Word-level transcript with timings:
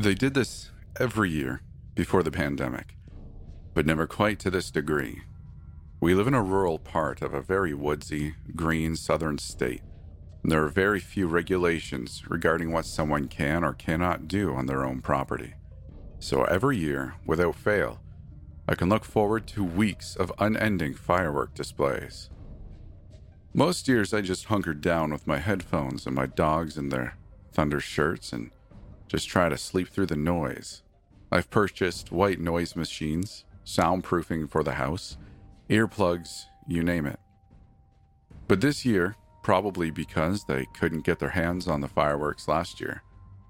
They 0.00 0.14
did 0.14 0.32
this 0.32 0.70
every 0.98 1.28
year 1.28 1.60
before 1.94 2.22
the 2.22 2.30
pandemic, 2.30 2.96
but 3.74 3.84
never 3.84 4.06
quite 4.06 4.38
to 4.38 4.50
this 4.50 4.70
degree. 4.70 5.24
We 6.00 6.14
live 6.14 6.26
in 6.26 6.32
a 6.32 6.42
rural 6.42 6.78
part 6.78 7.20
of 7.20 7.34
a 7.34 7.42
very 7.42 7.74
woodsy, 7.74 8.34
green 8.56 8.96
southern 8.96 9.36
state. 9.36 9.82
And 10.42 10.50
there 10.50 10.64
are 10.64 10.70
very 10.70 11.00
few 11.00 11.26
regulations 11.26 12.22
regarding 12.30 12.72
what 12.72 12.86
someone 12.86 13.28
can 13.28 13.62
or 13.62 13.74
cannot 13.74 14.26
do 14.26 14.54
on 14.54 14.64
their 14.64 14.86
own 14.86 15.02
property. 15.02 15.52
So 16.18 16.44
every 16.44 16.78
year, 16.78 17.16
without 17.26 17.56
fail, 17.56 18.00
I 18.66 18.76
can 18.76 18.88
look 18.88 19.04
forward 19.04 19.46
to 19.48 19.62
weeks 19.62 20.16
of 20.16 20.32
unending 20.38 20.94
firework 20.94 21.52
displays. 21.52 22.30
Most 23.52 23.86
years, 23.86 24.14
I 24.14 24.22
just 24.22 24.46
hunkered 24.46 24.80
down 24.80 25.12
with 25.12 25.26
my 25.26 25.40
headphones 25.40 26.06
and 26.06 26.16
my 26.16 26.24
dogs 26.24 26.78
in 26.78 26.88
their 26.88 27.18
thunder 27.52 27.80
shirts 27.80 28.32
and 28.32 28.50
just 29.10 29.28
try 29.28 29.48
to 29.48 29.58
sleep 29.58 29.88
through 29.88 30.06
the 30.06 30.14
noise. 30.14 30.82
I've 31.32 31.50
purchased 31.50 32.12
white 32.12 32.38
noise 32.38 32.76
machines, 32.76 33.44
soundproofing 33.66 34.48
for 34.48 34.62
the 34.62 34.74
house, 34.74 35.16
earplugs, 35.68 36.44
you 36.68 36.84
name 36.84 37.06
it. 37.06 37.18
But 38.46 38.60
this 38.60 38.84
year, 38.84 39.16
probably 39.42 39.90
because 39.90 40.44
they 40.44 40.64
couldn't 40.78 41.04
get 41.04 41.18
their 41.18 41.30
hands 41.30 41.66
on 41.66 41.80
the 41.80 41.88
fireworks 41.88 42.46
last 42.46 42.80
year, 42.80 43.02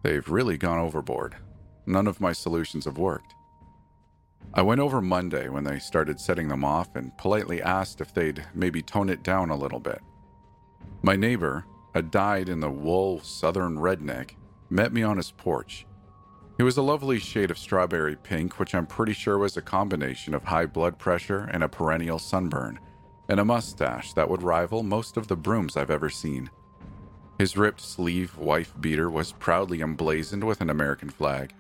they've 0.03 0.27
really 0.27 0.57
gone 0.57 0.79
overboard. 0.79 1.37
None 1.85 2.07
of 2.07 2.23
my 2.23 2.33
solutions 2.33 2.87
have 2.87 2.97
worked. 2.97 3.35
I 4.55 4.63
went 4.63 4.81
over 4.81 5.03
Monday 5.03 5.51
when 5.51 5.65
they 5.65 5.79
started 5.79 6.19
setting 6.19 6.49
them 6.49 6.65
off 6.65 6.97
and 6.97 7.17
politely 7.19 7.61
asked 7.61 8.01
if 8.01 8.15
they'd 8.15 8.47
maybe 8.55 8.81
tone 8.81 9.11
it 9.11 9.23
down 9.23 9.51
a 9.51 9.57
little 9.57 9.79
bit. 9.79 10.01
My 11.03 11.17
neighbor, 11.17 11.67
a 11.95 12.01
dyed 12.01 12.49
in 12.49 12.61
the 12.61 12.71
wool 12.71 13.21
southern 13.21 13.77
redneck, 13.77 14.37
met 14.71 14.93
me 14.93 15.03
on 15.03 15.17
his 15.17 15.33
porch. 15.33 15.87
He 16.57 16.63
was 16.63 16.77
a 16.77 16.83
lovely 16.83 17.19
shade 17.19 17.51
of 17.51 17.59
strawberry 17.59 18.17
pink, 18.17 18.59
which 18.59 18.75
I'm 18.75 18.87
pretty 18.87 19.13
sure 19.13 19.39
was 19.39 19.57
a 19.57 19.63
combination 19.63 20.35
of 20.35 20.45
high 20.45 20.67
blood 20.67 20.99
pressure 20.99 21.49
and 21.53 21.63
a 21.63 21.69
perennial 21.69 22.19
sunburn, 22.19 22.79
and 23.29 23.41
a 23.41 23.45
mustache 23.45 24.13
that 24.13 24.29
would 24.29 24.43
rival 24.43 24.83
most 24.83 25.17
of 25.17 25.27
the 25.27 25.37
brooms 25.37 25.77
I've 25.77 25.91
ever 25.91 26.11
seen. 26.11 26.51
His 27.39 27.57
ripped 27.57 27.81
sleeve 27.81 28.37
wife 28.37 28.75
beater 28.79 29.09
was 29.09 29.33
proudly 29.33 29.81
emblazoned 29.81 30.45
with 30.45 30.61
an 30.61 30.69
American 30.69 31.09
flag. 31.09 31.55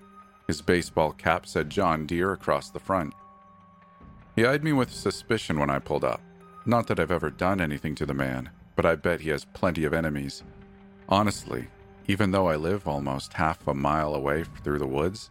His 0.46 0.60
baseball 0.60 1.12
cap 1.12 1.46
said 1.46 1.70
John 1.70 2.04
Deere 2.04 2.32
across 2.32 2.70
the 2.70 2.78
front. 2.78 3.14
He 4.36 4.44
eyed 4.44 4.62
me 4.62 4.72
with 4.74 4.92
suspicion 4.92 5.58
when 5.58 5.70
I 5.70 5.78
pulled 5.78 6.04
up. 6.04 6.20
Not 6.66 6.86
that 6.88 7.00
I've 7.00 7.10
ever 7.10 7.30
done 7.30 7.60
anything 7.60 7.94
to 7.94 8.04
the 8.04 8.12
man, 8.12 8.50
but 8.76 8.84
I 8.84 8.96
bet 8.96 9.22
he 9.22 9.30
has 9.30 9.46
plenty 9.46 9.84
of 9.84 9.94
enemies. 9.94 10.42
Honestly, 11.08 11.68
even 12.10 12.32
though 12.32 12.48
I 12.48 12.56
live 12.56 12.88
almost 12.88 13.34
half 13.34 13.68
a 13.68 13.72
mile 13.72 14.16
away 14.16 14.42
through 14.64 14.80
the 14.80 14.86
woods, 14.86 15.30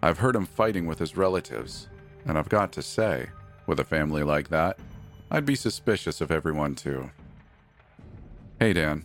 I've 0.00 0.16
heard 0.16 0.34
him 0.34 0.46
fighting 0.46 0.86
with 0.86 0.98
his 0.98 1.18
relatives, 1.18 1.86
and 2.24 2.38
I've 2.38 2.48
got 2.48 2.72
to 2.72 2.82
say, 2.82 3.26
with 3.66 3.78
a 3.78 3.84
family 3.84 4.22
like 4.22 4.48
that, 4.48 4.78
I'd 5.30 5.44
be 5.44 5.54
suspicious 5.54 6.22
of 6.22 6.30
everyone 6.30 6.76
too. 6.76 7.10
Hey, 8.58 8.72
Dan. 8.72 9.04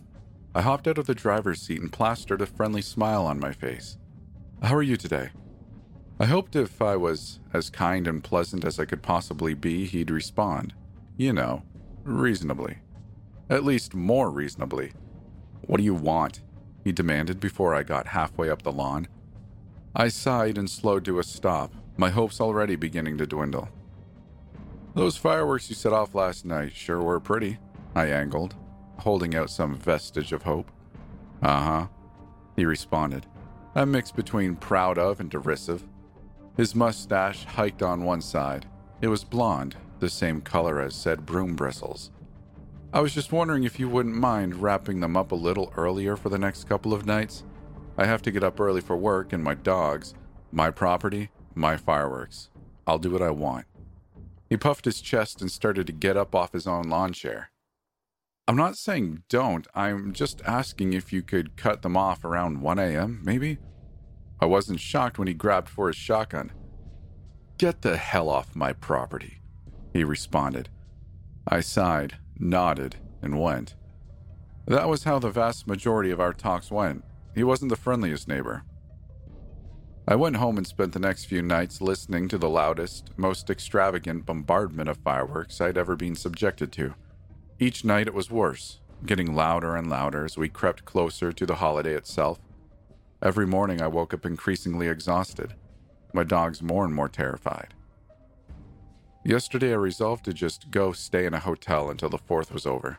I 0.54 0.62
hopped 0.62 0.88
out 0.88 0.96
of 0.96 1.04
the 1.04 1.14
driver's 1.14 1.60
seat 1.60 1.82
and 1.82 1.92
plastered 1.92 2.40
a 2.40 2.46
friendly 2.46 2.80
smile 2.80 3.26
on 3.26 3.38
my 3.38 3.52
face. 3.52 3.98
How 4.62 4.74
are 4.74 4.82
you 4.82 4.96
today? 4.96 5.28
I 6.18 6.24
hoped 6.24 6.56
if 6.56 6.80
I 6.80 6.96
was 6.96 7.38
as 7.52 7.68
kind 7.68 8.08
and 8.08 8.24
pleasant 8.24 8.64
as 8.64 8.80
I 8.80 8.86
could 8.86 9.02
possibly 9.02 9.52
be, 9.52 9.84
he'd 9.84 10.10
respond. 10.10 10.72
You 11.18 11.34
know, 11.34 11.64
reasonably. 12.02 12.78
At 13.50 13.62
least 13.62 13.92
more 13.92 14.30
reasonably. 14.30 14.92
What 15.66 15.76
do 15.76 15.82
you 15.82 15.94
want? 15.94 16.40
He 16.84 16.92
demanded 16.92 17.40
before 17.40 17.74
I 17.74 17.82
got 17.82 18.08
halfway 18.08 18.50
up 18.50 18.62
the 18.62 18.70
lawn. 18.70 19.08
I 19.96 20.08
sighed 20.08 20.58
and 20.58 20.68
slowed 20.68 21.04
to 21.06 21.18
a 21.18 21.24
stop, 21.24 21.72
my 21.96 22.10
hopes 22.10 22.40
already 22.40 22.76
beginning 22.76 23.18
to 23.18 23.26
dwindle. 23.26 23.68
Those 24.94 25.16
fireworks 25.16 25.68
you 25.68 25.74
set 25.74 25.92
off 25.92 26.14
last 26.14 26.44
night 26.44 26.72
sure 26.72 27.02
were 27.02 27.18
pretty, 27.18 27.58
I 27.94 28.06
angled, 28.06 28.54
holding 28.98 29.34
out 29.34 29.50
some 29.50 29.74
vestige 29.74 30.32
of 30.32 30.42
hope. 30.42 30.70
Uh 31.42 31.60
huh, 31.60 31.86
he 32.54 32.64
responded, 32.64 33.26
a 33.74 33.86
mix 33.86 34.12
between 34.12 34.54
proud 34.56 34.98
of 34.98 35.18
and 35.20 35.30
derisive. 35.30 35.84
His 36.56 36.74
mustache 36.74 37.44
hiked 37.44 37.82
on 37.82 38.04
one 38.04 38.20
side. 38.20 38.66
It 39.00 39.08
was 39.08 39.24
blonde, 39.24 39.76
the 39.98 40.08
same 40.08 40.40
color 40.40 40.80
as 40.80 40.94
said 40.94 41.26
broom 41.26 41.56
bristles. 41.56 42.10
I 42.94 43.00
was 43.00 43.12
just 43.12 43.32
wondering 43.32 43.64
if 43.64 43.80
you 43.80 43.88
wouldn't 43.88 44.14
mind 44.14 44.62
wrapping 44.62 45.00
them 45.00 45.16
up 45.16 45.32
a 45.32 45.34
little 45.34 45.72
earlier 45.76 46.16
for 46.16 46.28
the 46.28 46.38
next 46.38 46.68
couple 46.68 46.94
of 46.94 47.04
nights. 47.04 47.42
I 47.98 48.06
have 48.06 48.22
to 48.22 48.30
get 48.30 48.44
up 48.44 48.60
early 48.60 48.80
for 48.80 48.96
work 48.96 49.32
and 49.32 49.42
my 49.42 49.54
dogs, 49.54 50.14
my 50.52 50.70
property, 50.70 51.30
my 51.56 51.76
fireworks. 51.76 52.50
I'll 52.86 53.00
do 53.00 53.10
what 53.10 53.20
I 53.20 53.30
want. 53.30 53.66
He 54.48 54.56
puffed 54.56 54.84
his 54.84 55.00
chest 55.00 55.40
and 55.40 55.50
started 55.50 55.88
to 55.88 55.92
get 55.92 56.16
up 56.16 56.36
off 56.36 56.52
his 56.52 56.68
own 56.68 56.84
lawn 56.84 57.12
chair. 57.12 57.50
I'm 58.46 58.54
not 58.54 58.76
saying 58.76 59.24
don't, 59.28 59.66
I'm 59.74 60.12
just 60.12 60.40
asking 60.46 60.92
if 60.92 61.12
you 61.12 61.22
could 61.22 61.56
cut 61.56 61.82
them 61.82 61.96
off 61.96 62.24
around 62.24 62.60
1 62.60 62.78
a.m., 62.78 63.22
maybe? 63.24 63.58
I 64.40 64.46
wasn't 64.46 64.78
shocked 64.78 65.18
when 65.18 65.26
he 65.26 65.34
grabbed 65.34 65.68
for 65.68 65.88
his 65.88 65.96
shotgun. 65.96 66.52
Get 67.58 67.82
the 67.82 67.96
hell 67.96 68.28
off 68.28 68.54
my 68.54 68.72
property, 68.72 69.40
he 69.92 70.04
responded. 70.04 70.68
I 71.46 71.60
sighed, 71.60 72.16
nodded, 72.38 72.96
and 73.20 73.40
went. 73.40 73.74
That 74.66 74.88
was 74.88 75.04
how 75.04 75.18
the 75.18 75.30
vast 75.30 75.66
majority 75.66 76.10
of 76.10 76.20
our 76.20 76.32
talks 76.32 76.70
went. 76.70 77.04
He 77.34 77.44
wasn't 77.44 77.68
the 77.70 77.76
friendliest 77.76 78.28
neighbor. 78.28 78.64
I 80.06 80.16
went 80.16 80.36
home 80.36 80.58
and 80.58 80.66
spent 80.66 80.92
the 80.92 80.98
next 80.98 81.24
few 81.24 81.42
nights 81.42 81.80
listening 81.80 82.28
to 82.28 82.38
the 82.38 82.48
loudest, 82.48 83.10
most 83.16 83.50
extravagant 83.50 84.26
bombardment 84.26 84.88
of 84.88 84.98
fireworks 84.98 85.60
I'd 85.60 85.78
ever 85.78 85.96
been 85.96 86.14
subjected 86.14 86.72
to. 86.72 86.94
Each 87.58 87.84
night 87.84 88.06
it 88.06 88.14
was 88.14 88.30
worse, 88.30 88.80
getting 89.06 89.34
louder 89.34 89.76
and 89.76 89.88
louder 89.88 90.24
as 90.24 90.36
we 90.36 90.48
crept 90.48 90.84
closer 90.84 91.32
to 91.32 91.46
the 91.46 91.56
holiday 91.56 91.94
itself. 91.94 92.38
Every 93.22 93.46
morning 93.46 93.80
I 93.80 93.86
woke 93.86 94.12
up 94.12 94.26
increasingly 94.26 94.88
exhausted, 94.88 95.54
my 96.12 96.24
dogs 96.24 96.62
more 96.62 96.84
and 96.84 96.94
more 96.94 97.08
terrified. 97.08 97.74
Yesterday, 99.24 99.72
I 99.72 99.76
resolved 99.76 100.26
to 100.26 100.34
just 100.34 100.70
go 100.70 100.92
stay 100.92 101.24
in 101.24 101.32
a 101.32 101.40
hotel 101.40 101.88
until 101.88 102.10
the 102.10 102.18
4th 102.18 102.52
was 102.52 102.66
over. 102.66 102.98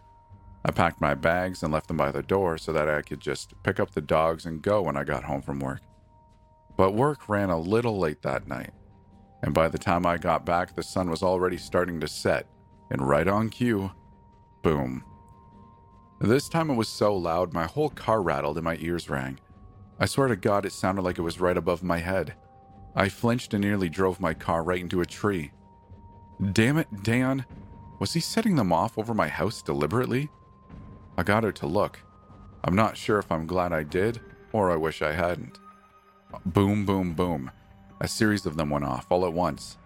I 0.63 0.71
packed 0.71 0.99
my 0.99 1.13
bags 1.13 1.61
and 1.61 1.71
left 1.71 1.87
them 1.87 1.97
by 1.97 2.11
the 2.11 2.23
door 2.23 2.57
so 2.57 2.73
that 2.73 2.89
I 2.89 3.03
could 3.03 3.19
just 3.19 3.53
pick 3.61 3.79
up 3.79 3.91
the 3.91 4.01
dogs 4.01 4.47
and 4.47 4.63
go 4.63 4.81
when 4.81 4.97
I 4.97 5.03
got 5.03 5.23
home 5.23 5.43
from 5.43 5.59
work. 5.59 5.81
But 6.75 6.95
work 6.95 7.29
ran 7.29 7.51
a 7.51 7.59
little 7.59 7.99
late 7.99 8.23
that 8.23 8.47
night, 8.47 8.71
and 9.43 9.53
by 9.53 9.67
the 9.67 9.77
time 9.77 10.07
I 10.07 10.17
got 10.17 10.47
back, 10.47 10.75
the 10.75 10.81
sun 10.81 11.11
was 11.11 11.21
already 11.21 11.57
starting 11.57 11.99
to 11.99 12.07
set, 12.07 12.47
and 12.89 13.07
right 13.07 13.27
on 13.27 13.49
cue, 13.49 13.91
boom. 14.63 15.03
This 16.19 16.49
time 16.49 16.71
it 16.71 16.75
was 16.75 16.89
so 16.89 17.15
loud, 17.15 17.53
my 17.53 17.65
whole 17.65 17.89
car 17.89 18.23
rattled 18.23 18.57
and 18.57 18.65
my 18.65 18.77
ears 18.77 19.11
rang. 19.11 19.39
I 19.99 20.07
swear 20.07 20.27
to 20.29 20.35
God, 20.35 20.65
it 20.65 20.73
sounded 20.73 21.03
like 21.03 21.19
it 21.19 21.21
was 21.23 21.39
right 21.39 21.55
above 21.55 21.83
my 21.83 21.99
head. 21.99 22.33
I 22.95 23.09
flinched 23.09 23.53
and 23.53 23.63
nearly 23.63 23.89
drove 23.89 24.19
my 24.19 24.33
car 24.33 24.63
right 24.63 24.81
into 24.81 25.01
a 25.01 25.05
tree. 25.05 25.51
Damn 26.51 26.77
it, 26.77 26.87
Dan. 27.03 27.45
Was 27.99 28.13
he 28.13 28.19
setting 28.19 28.55
them 28.55 28.73
off 28.73 28.97
over 28.97 29.13
my 29.13 29.27
house 29.27 29.61
deliberately? 29.61 30.29
I 31.17 31.23
got 31.23 31.43
her 31.43 31.51
to 31.53 31.67
look. 31.67 32.01
I'm 32.63 32.75
not 32.75 32.97
sure 32.97 33.19
if 33.19 33.31
I'm 33.31 33.45
glad 33.45 33.71
I 33.71 33.83
did 33.83 34.19
or 34.51 34.71
I 34.71 34.75
wish 34.75 35.01
I 35.01 35.13
hadn't. 35.13 35.59
Boom, 36.45 36.85
boom, 36.85 37.13
boom. 37.13 37.51
A 38.01 38.07
series 38.07 38.45
of 38.45 38.57
them 38.57 38.69
went 38.69 38.85
off 38.85 39.05
all 39.09 39.25
at 39.25 39.33
once 39.33 39.77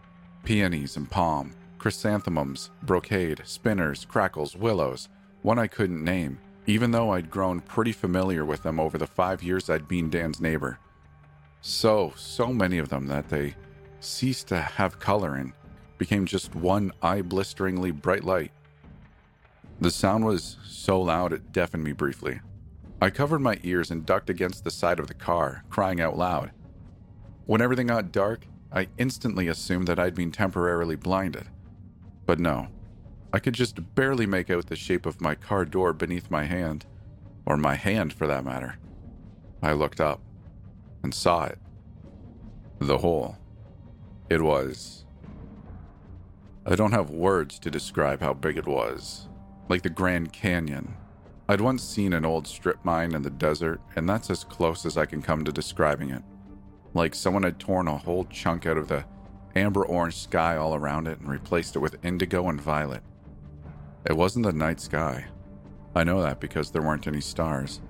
peonies 0.43 0.95
and 0.95 1.11
palm, 1.11 1.53
chrysanthemums, 1.77 2.71
brocade, 2.83 3.41
spinners, 3.43 4.05
crackles, 4.05 4.55
willows, 4.55 5.09
one 5.41 5.59
I 5.59 5.67
couldn't 5.67 6.03
name, 6.03 6.39
even 6.65 6.91
though 6.91 7.11
I'd 7.11 7.29
grown 7.29 7.59
pretty 7.59 7.91
familiar 7.91 8.45
with 8.45 8.63
them 8.63 8.79
over 8.79 8.97
the 8.97 9.05
five 9.05 9.43
years 9.43 9.69
I'd 9.69 9.87
been 9.87 10.09
Dan's 10.09 10.39
neighbor. 10.39 10.79
So, 11.61 12.13
so 12.15 12.47
many 12.53 12.77
of 12.77 12.89
them 12.89 13.07
that 13.07 13.29
they 13.29 13.55
ceased 13.99 14.47
to 14.47 14.59
have 14.59 14.99
color 14.99 15.35
and 15.35 15.51
became 15.99 16.25
just 16.25 16.55
one 16.55 16.91
eye 17.03 17.21
blisteringly 17.21 17.91
bright 17.91 18.23
light. 18.23 18.51
The 19.79 19.91
sound 19.91 20.25
was 20.25 20.57
so 20.65 20.99
loud 20.99 21.31
it 21.31 21.51
deafened 21.51 21.83
me 21.83 21.91
briefly. 21.91 22.39
I 23.01 23.11
covered 23.11 23.39
my 23.39 23.59
ears 23.63 23.91
and 23.91 24.05
ducked 24.05 24.29
against 24.29 24.63
the 24.63 24.71
side 24.71 24.99
of 24.99 25.07
the 25.07 25.13
car, 25.13 25.63
crying 25.69 26.01
out 26.01 26.17
loud. 26.17 26.51
When 27.45 27.61
everything 27.61 27.87
got 27.87 28.11
dark, 28.11 28.47
I 28.71 28.87
instantly 28.97 29.47
assumed 29.47 29.87
that 29.87 29.99
I'd 29.99 30.15
been 30.15 30.31
temporarily 30.31 30.95
blinded. 30.95 31.45
But 32.25 32.39
no, 32.39 32.67
I 33.31 33.39
could 33.39 33.53
just 33.53 33.95
barely 33.95 34.25
make 34.25 34.49
out 34.49 34.67
the 34.67 34.75
shape 34.75 35.05
of 35.05 35.21
my 35.21 35.35
car 35.35 35.65
door 35.65 35.93
beneath 35.93 36.31
my 36.31 36.45
hand, 36.45 36.85
or 37.45 37.57
my 37.57 37.75
hand 37.75 38.13
for 38.13 38.27
that 38.27 38.45
matter. 38.45 38.77
I 39.61 39.73
looked 39.73 40.01
up 40.01 40.21
and 41.03 41.13
saw 41.13 41.45
it. 41.45 41.59
The 42.79 42.97
hole. 42.97 43.37
It 44.29 44.41
was. 44.41 45.05
I 46.71 46.75
don't 46.75 46.91
have 46.91 47.09
words 47.09 47.57
to 47.59 47.71
describe 47.71 48.21
how 48.21 48.35
big 48.35 48.55
it 48.55 48.67
was. 48.67 49.27
Like 49.69 49.81
the 49.81 49.89
Grand 49.89 50.31
Canyon. 50.31 50.93
I'd 51.47 51.61
once 51.61 51.81
seen 51.81 52.13
an 52.13 52.25
old 52.25 52.45
strip 52.45 52.77
mine 52.85 53.15
in 53.15 53.23
the 53.23 53.31
desert, 53.31 53.81
and 53.95 54.07
that's 54.07 54.29
as 54.29 54.43
close 54.43 54.85
as 54.85 54.95
I 54.95 55.07
can 55.07 55.23
come 55.23 55.43
to 55.43 55.51
describing 55.51 56.11
it. 56.11 56.21
Like 56.93 57.15
someone 57.15 57.41
had 57.41 57.57
torn 57.57 57.87
a 57.87 57.97
whole 57.97 58.25
chunk 58.25 58.67
out 58.67 58.77
of 58.77 58.87
the 58.87 59.03
amber 59.55 59.83
orange 59.83 60.17
sky 60.17 60.57
all 60.57 60.75
around 60.75 61.07
it 61.07 61.19
and 61.19 61.27
replaced 61.27 61.75
it 61.75 61.79
with 61.79 62.05
indigo 62.05 62.47
and 62.49 62.61
violet. 62.61 63.01
It 64.07 64.15
wasn't 64.15 64.45
the 64.45 64.53
night 64.53 64.79
sky. 64.79 65.25
I 65.95 66.03
know 66.03 66.21
that 66.21 66.39
because 66.39 66.69
there 66.69 66.83
weren't 66.83 67.07
any 67.07 67.21
stars. 67.21 67.81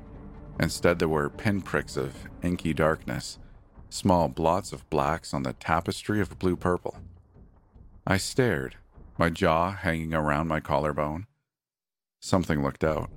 Instead, 0.57 0.99
there 0.99 1.09
were 1.09 1.29
pinpricks 1.29 1.97
of 1.97 2.15
inky 2.41 2.73
darkness, 2.73 3.39
small 3.89 4.29
blots 4.29 4.71
of 4.71 4.89
blacks 4.89 5.33
on 5.33 5.43
the 5.43 5.51
tapestry 5.51 6.21
of 6.21 6.39
blue 6.39 6.55
purple. 6.55 6.95
I 8.07 8.17
stared, 8.17 8.75
my 9.17 9.29
jaw 9.29 9.71
hanging 9.71 10.13
around 10.13 10.47
my 10.47 10.59
collarbone. 10.59 11.27
Something 12.19 12.63
looked 12.63 12.83
out. 12.83 13.09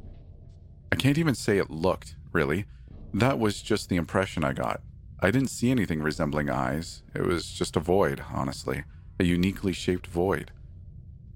I 0.91 0.97
can't 0.97 1.19
even 1.19 1.35
say 1.35 1.59
it 1.59 1.71
looked, 1.71 2.17
really. 2.33 2.67
That 3.15 3.39
was 3.39 3.63
just 3.63 3.89
the 3.89 3.97
impression 3.97 4.45
I 4.45 4.53
got. 4.53 4.83
I 5.21 5.31
didn't 5.31 5.51
see 5.51 5.71
anything 5.71 6.03
resembling 6.03 6.51
eyes. 6.51 7.03
It 7.15 7.23
was 7.23 7.51
just 7.51 7.77
a 7.77 7.81
void, 7.81 8.25
honestly, 8.33 8.85
a 9.19 9.25
uniquely 9.25 9.73
shaped 9.73 10.07
void. 10.07 10.51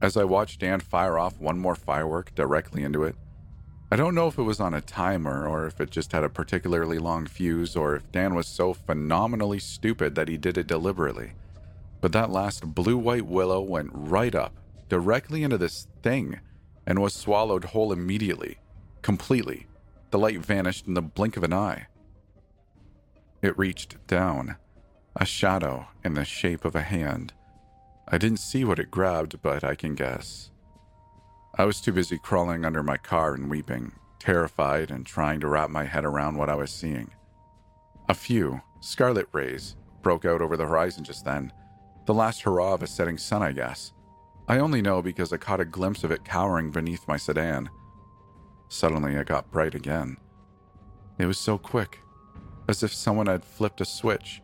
As 0.02 0.16
I 0.16 0.24
watched 0.24 0.60
Dan 0.60 0.80
fire 0.80 1.18
off 1.18 1.40
one 1.40 1.58
more 1.58 1.74
firework 1.76 2.34
directly 2.34 2.82
into 2.82 3.04
it, 3.04 3.14
I 3.90 3.96
don't 3.96 4.14
know 4.16 4.26
if 4.26 4.36
it 4.36 4.42
was 4.42 4.58
on 4.58 4.74
a 4.74 4.80
timer 4.80 5.46
or 5.46 5.66
if 5.66 5.80
it 5.80 5.90
just 5.90 6.10
had 6.10 6.24
a 6.24 6.28
particularly 6.28 6.98
long 6.98 7.26
fuse 7.26 7.76
or 7.76 7.94
if 7.94 8.10
Dan 8.10 8.34
was 8.34 8.48
so 8.48 8.74
phenomenally 8.74 9.60
stupid 9.60 10.16
that 10.16 10.28
he 10.28 10.36
did 10.36 10.58
it 10.58 10.66
deliberately. 10.66 11.32
But 12.06 12.12
that 12.12 12.30
last 12.30 12.72
blue 12.72 12.96
white 12.96 13.26
willow 13.26 13.60
went 13.60 13.90
right 13.92 14.32
up, 14.32 14.54
directly 14.88 15.42
into 15.42 15.58
this 15.58 15.88
thing, 16.04 16.38
and 16.86 17.02
was 17.02 17.12
swallowed 17.12 17.64
whole 17.64 17.92
immediately, 17.92 18.58
completely. 19.02 19.66
The 20.12 20.18
light 20.20 20.38
vanished 20.38 20.86
in 20.86 20.94
the 20.94 21.02
blink 21.02 21.36
of 21.36 21.42
an 21.42 21.52
eye. 21.52 21.88
It 23.42 23.58
reached 23.58 24.06
down, 24.06 24.54
a 25.16 25.26
shadow 25.26 25.88
in 26.04 26.14
the 26.14 26.24
shape 26.24 26.64
of 26.64 26.76
a 26.76 26.82
hand. 26.82 27.32
I 28.06 28.18
didn't 28.18 28.38
see 28.38 28.64
what 28.64 28.78
it 28.78 28.92
grabbed, 28.92 29.42
but 29.42 29.64
I 29.64 29.74
can 29.74 29.96
guess. 29.96 30.52
I 31.58 31.64
was 31.64 31.80
too 31.80 31.92
busy 31.92 32.18
crawling 32.18 32.64
under 32.64 32.84
my 32.84 32.98
car 32.98 33.34
and 33.34 33.50
weeping, 33.50 33.90
terrified 34.20 34.92
and 34.92 35.04
trying 35.04 35.40
to 35.40 35.48
wrap 35.48 35.70
my 35.70 35.82
head 35.82 36.04
around 36.04 36.36
what 36.36 36.50
I 36.50 36.54
was 36.54 36.70
seeing. 36.70 37.10
A 38.08 38.14
few 38.14 38.60
scarlet 38.80 39.26
rays 39.32 39.74
broke 40.02 40.24
out 40.24 40.40
over 40.40 40.56
the 40.56 40.66
horizon 40.66 41.02
just 41.02 41.24
then, 41.24 41.52
the 42.06 42.14
last 42.14 42.42
hurrah 42.42 42.74
of 42.74 42.82
a 42.82 42.86
setting 42.86 43.18
sun, 43.18 43.42
I 43.42 43.52
guess. 43.52 43.92
I 44.48 44.58
only 44.58 44.80
know 44.80 45.02
because 45.02 45.32
I 45.32 45.36
caught 45.36 45.60
a 45.60 45.64
glimpse 45.64 46.04
of 46.04 46.10
it 46.10 46.24
cowering 46.24 46.70
beneath 46.70 47.08
my 47.08 47.16
sedan. 47.16 47.68
Suddenly, 48.68 49.14
it 49.14 49.26
got 49.26 49.50
bright 49.50 49.74
again. 49.74 50.16
It 51.18 51.26
was 51.26 51.38
so 51.38 51.58
quick, 51.58 52.00
as 52.68 52.82
if 52.82 52.94
someone 52.94 53.26
had 53.26 53.44
flipped 53.44 53.80
a 53.80 53.84
switch. 53.84 54.42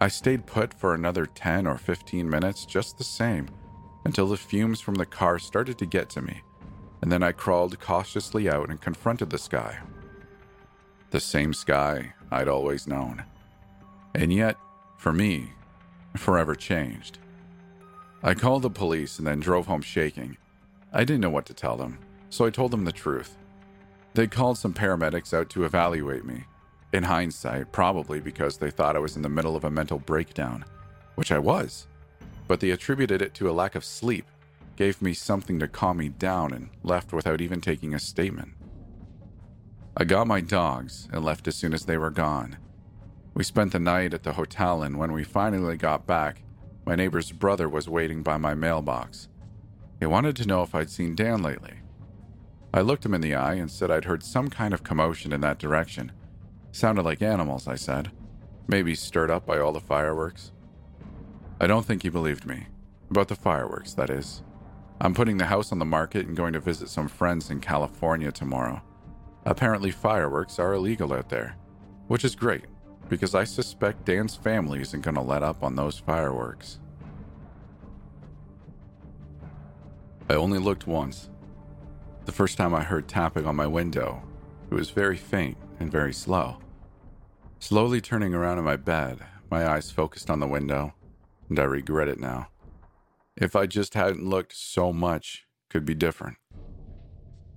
I 0.00 0.08
stayed 0.08 0.46
put 0.46 0.74
for 0.74 0.94
another 0.94 1.26
10 1.26 1.66
or 1.66 1.76
15 1.76 2.28
minutes 2.28 2.64
just 2.64 2.98
the 2.98 3.04
same, 3.04 3.48
until 4.04 4.26
the 4.26 4.36
fumes 4.36 4.80
from 4.80 4.94
the 4.94 5.06
car 5.06 5.38
started 5.38 5.78
to 5.78 5.86
get 5.86 6.08
to 6.10 6.22
me, 6.22 6.42
and 7.02 7.12
then 7.12 7.22
I 7.22 7.32
crawled 7.32 7.78
cautiously 7.78 8.48
out 8.48 8.70
and 8.70 8.80
confronted 8.80 9.30
the 9.30 9.38
sky. 9.38 9.78
The 11.10 11.20
same 11.20 11.52
sky 11.52 12.14
I'd 12.30 12.48
always 12.48 12.86
known. 12.86 13.24
And 14.14 14.32
yet, 14.32 14.56
for 14.96 15.12
me, 15.12 15.52
forever 16.16 16.54
changed. 16.54 17.18
I 18.22 18.34
called 18.34 18.62
the 18.62 18.70
police 18.70 19.18
and 19.18 19.26
then 19.26 19.40
drove 19.40 19.66
home 19.66 19.82
shaking. 19.82 20.36
I 20.92 21.04
didn't 21.04 21.22
know 21.22 21.30
what 21.30 21.46
to 21.46 21.54
tell 21.54 21.76
them, 21.76 21.98
so 22.30 22.44
I 22.44 22.50
told 22.50 22.70
them 22.70 22.84
the 22.84 22.92
truth. 22.92 23.36
They 24.14 24.26
called 24.26 24.58
some 24.58 24.74
paramedics 24.74 25.32
out 25.32 25.48
to 25.50 25.64
evaluate 25.64 26.24
me. 26.24 26.44
In 26.92 27.04
hindsight, 27.04 27.72
probably 27.72 28.20
because 28.20 28.58
they 28.58 28.70
thought 28.70 28.96
I 28.96 29.00
was 29.00 29.16
in 29.16 29.22
the 29.22 29.28
middle 29.28 29.56
of 29.56 29.64
a 29.64 29.70
mental 29.70 29.98
breakdown, 29.98 30.64
which 31.14 31.32
I 31.32 31.38
was. 31.38 31.86
But 32.46 32.60
they 32.60 32.70
attributed 32.70 33.22
it 33.22 33.32
to 33.34 33.48
a 33.48 33.52
lack 33.52 33.74
of 33.74 33.84
sleep, 33.84 34.26
gave 34.76 35.00
me 35.00 35.14
something 35.14 35.58
to 35.58 35.68
calm 35.68 35.96
me 35.96 36.10
down, 36.10 36.52
and 36.52 36.68
left 36.82 37.12
without 37.12 37.40
even 37.40 37.62
taking 37.62 37.94
a 37.94 37.98
statement. 37.98 38.52
I 39.96 40.04
got 40.04 40.26
my 40.26 40.40
dogs 40.40 41.08
and 41.12 41.24
left 41.24 41.48
as 41.48 41.56
soon 41.56 41.72
as 41.72 41.86
they 41.86 41.96
were 41.96 42.10
gone. 42.10 42.58
We 43.34 43.44
spent 43.44 43.72
the 43.72 43.78
night 43.78 44.12
at 44.12 44.24
the 44.24 44.34
hotel, 44.34 44.82
and 44.82 44.98
when 44.98 45.12
we 45.12 45.24
finally 45.24 45.76
got 45.78 46.06
back, 46.06 46.42
my 46.84 46.94
neighbor's 46.94 47.32
brother 47.32 47.66
was 47.68 47.88
waiting 47.88 48.22
by 48.22 48.36
my 48.36 48.54
mailbox. 48.54 49.28
He 50.00 50.06
wanted 50.06 50.36
to 50.36 50.46
know 50.46 50.62
if 50.62 50.74
I'd 50.74 50.90
seen 50.90 51.14
Dan 51.14 51.42
lately. 51.42 51.80
I 52.74 52.82
looked 52.82 53.06
him 53.06 53.14
in 53.14 53.22
the 53.22 53.34
eye 53.34 53.54
and 53.54 53.70
said 53.70 53.90
I'd 53.90 54.04
heard 54.04 54.22
some 54.22 54.50
kind 54.50 54.74
of 54.74 54.84
commotion 54.84 55.32
in 55.32 55.40
that 55.42 55.58
direction. 55.58 56.12
Sounded 56.72 57.04
like 57.04 57.22
animals, 57.22 57.66
I 57.66 57.76
said. 57.76 58.10
Maybe 58.66 58.94
stirred 58.94 59.30
up 59.30 59.46
by 59.46 59.58
all 59.58 59.72
the 59.72 59.80
fireworks. 59.80 60.52
I 61.60 61.66
don't 61.66 61.86
think 61.86 62.02
he 62.02 62.08
believed 62.10 62.46
me. 62.46 62.66
About 63.10 63.28
the 63.28 63.34
fireworks, 63.34 63.94
that 63.94 64.10
is. 64.10 64.42
I'm 65.00 65.14
putting 65.14 65.38
the 65.38 65.46
house 65.46 65.72
on 65.72 65.78
the 65.78 65.84
market 65.84 66.26
and 66.26 66.36
going 66.36 66.52
to 66.52 66.60
visit 66.60 66.88
some 66.88 67.08
friends 67.08 67.50
in 67.50 67.60
California 67.60 68.30
tomorrow. 68.30 68.82
Apparently, 69.44 69.90
fireworks 69.90 70.58
are 70.58 70.74
illegal 70.74 71.12
out 71.12 71.28
there, 71.28 71.56
which 72.08 72.24
is 72.24 72.34
great 72.34 72.64
because 73.08 73.34
I 73.34 73.44
suspect 73.44 74.04
Dan's 74.04 74.36
family 74.36 74.80
isn't 74.80 75.02
going 75.02 75.14
to 75.14 75.20
let 75.20 75.42
up 75.42 75.62
on 75.62 75.76
those 75.76 75.98
fireworks. 75.98 76.78
I 80.28 80.34
only 80.34 80.58
looked 80.58 80.86
once. 80.86 81.28
The 82.24 82.32
first 82.32 82.56
time 82.56 82.74
I 82.74 82.82
heard 82.82 83.08
tapping 83.08 83.46
on 83.46 83.56
my 83.56 83.66
window, 83.66 84.22
it 84.70 84.74
was 84.74 84.90
very 84.90 85.16
faint 85.16 85.58
and 85.78 85.90
very 85.90 86.12
slow. 86.12 86.58
Slowly 87.58 88.00
turning 88.00 88.34
around 88.34 88.58
in 88.58 88.64
my 88.64 88.76
bed, 88.76 89.18
my 89.50 89.66
eyes 89.66 89.90
focused 89.90 90.30
on 90.30 90.40
the 90.40 90.46
window, 90.46 90.94
and 91.48 91.58
I 91.58 91.64
regret 91.64 92.08
it 92.08 92.18
now. 92.18 92.48
If 93.36 93.54
I 93.54 93.66
just 93.66 93.94
hadn't 93.94 94.28
looked 94.28 94.56
so 94.56 94.92
much, 94.92 95.46
could 95.68 95.84
be 95.84 95.94
different. 95.94 96.38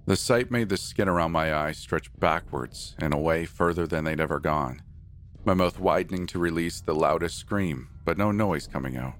The 0.05 0.15
sight 0.15 0.51
made 0.51 0.69
the 0.69 0.77
skin 0.77 1.07
around 1.07 1.31
my 1.31 1.53
eyes 1.53 1.77
stretch 1.77 2.11
backwards 2.19 2.95
and 2.99 3.13
away 3.13 3.45
further 3.45 3.87
than 3.87 4.03
they'd 4.03 4.19
ever 4.19 4.39
gone 4.39 4.81
my 5.45 5.53
mouth 5.53 5.79
widening 5.79 6.27
to 6.27 6.39
release 6.39 6.81
the 6.81 6.95
loudest 6.95 7.37
scream, 7.37 7.89
but 8.03 8.17
no 8.17 8.31
noise 8.31 8.67
coming 8.67 8.97
out. 8.97 9.13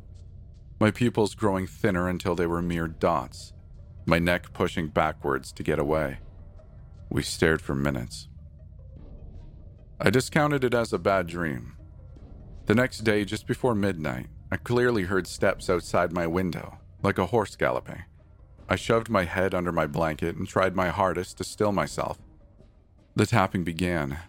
My 0.79 0.91
pupils 0.91 1.35
growing 1.35 1.67
thinner 1.67 2.09
until 2.09 2.35
they 2.35 2.47
were 2.47 2.61
mere 2.61 2.87
dots, 2.87 3.53
my 4.05 4.19
neck 4.19 4.51
pushing 4.53 4.87
backwards 4.87 5.51
to 5.53 5.63
get 5.63 5.79
away. 5.79 6.17
We 7.09 7.23
stared 7.23 7.61
for 7.61 7.75
minutes. 7.75 8.27
I 9.99 10.09
discounted 10.09 10.63
it 10.63 10.73
as 10.73 10.91
a 10.91 10.99
bad 10.99 11.27
dream. 11.27 11.77
The 12.65 12.75
next 12.75 12.99
day, 12.99 13.23
just 13.23 13.47
before 13.47 13.75
midnight, 13.75 14.27
I 14.51 14.57
clearly 14.57 15.03
heard 15.03 15.27
steps 15.27 15.69
outside 15.69 16.11
my 16.11 16.27
window, 16.27 16.79
like 17.01 17.17
a 17.17 17.27
horse 17.27 17.55
galloping. 17.55 18.03
I 18.67 18.75
shoved 18.75 19.09
my 19.09 19.25
head 19.25 19.53
under 19.53 19.71
my 19.71 19.85
blanket 19.85 20.35
and 20.35 20.47
tried 20.47 20.75
my 20.75 20.89
hardest 20.89 21.37
to 21.37 21.43
still 21.43 21.71
myself. 21.71 22.17
The 23.15 23.25
tapping 23.25 23.63
began, 23.63 24.19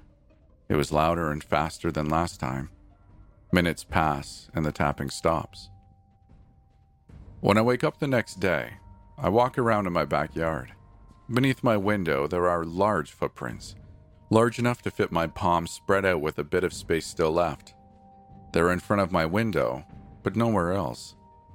it 0.68 0.76
was 0.76 0.92
louder 0.92 1.30
and 1.30 1.42
faster 1.42 1.90
than 1.92 2.08
last 2.08 2.40
time. 2.40 2.70
Minutes 3.52 3.85
pass 3.85 4.50
and 4.54 4.64
the 4.64 4.73
tapping 4.73 5.11
stops. 5.11 5.70
When 7.40 7.56
I 7.56 7.62
wake 7.62 7.85
up 7.85 7.99
the 7.99 8.08
next 8.08 8.40
day, 8.40 8.75
I 9.18 9.28
walk 9.28 9.58
around 9.58 9.87
in 9.87 9.92
my 9.92 10.04
backyard. 10.04 10.73
Beneath 11.32 11.62
my 11.62 11.76
window, 11.76 12.26
there 12.26 12.49
are 12.49 12.64
large 12.64 13.12
footprints, 13.12 13.75
large 14.30 14.58
enough 14.58 14.82
to 14.82 14.90
fit 14.90 15.12
my 15.12 15.26
palm 15.26 15.66
spread 15.66 16.04
out 16.04 16.20
with 16.20 16.38
a 16.38 16.44
bit 16.44 16.64
of 16.64 16.73
space 16.73 17.06
still 17.06 17.32
left. 17.32 17.75
They're 18.52 18.73
in 18.73 18.80
front 18.80 19.02
of 19.02 19.12
my 19.12 19.26
window, 19.26 19.85
but 20.23 20.37
nowhere 20.37 20.73
else, 20.73 21.14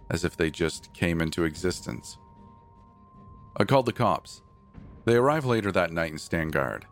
as 0.10 0.24
if 0.24 0.38
they 0.38 0.50
just 0.50 0.94
came 0.94 1.22
into 1.22 1.44
existence. 1.44 2.18
I 3.58 3.66
called 3.66 3.86
the 3.86 3.94
cops. 3.94 4.42
They 5.06 5.16
arrive 5.16 5.46
later 5.46 5.72
that 5.72 5.92
night 5.92 6.12
and 6.12 6.22
stand 6.22 6.54
guard. 6.54 6.86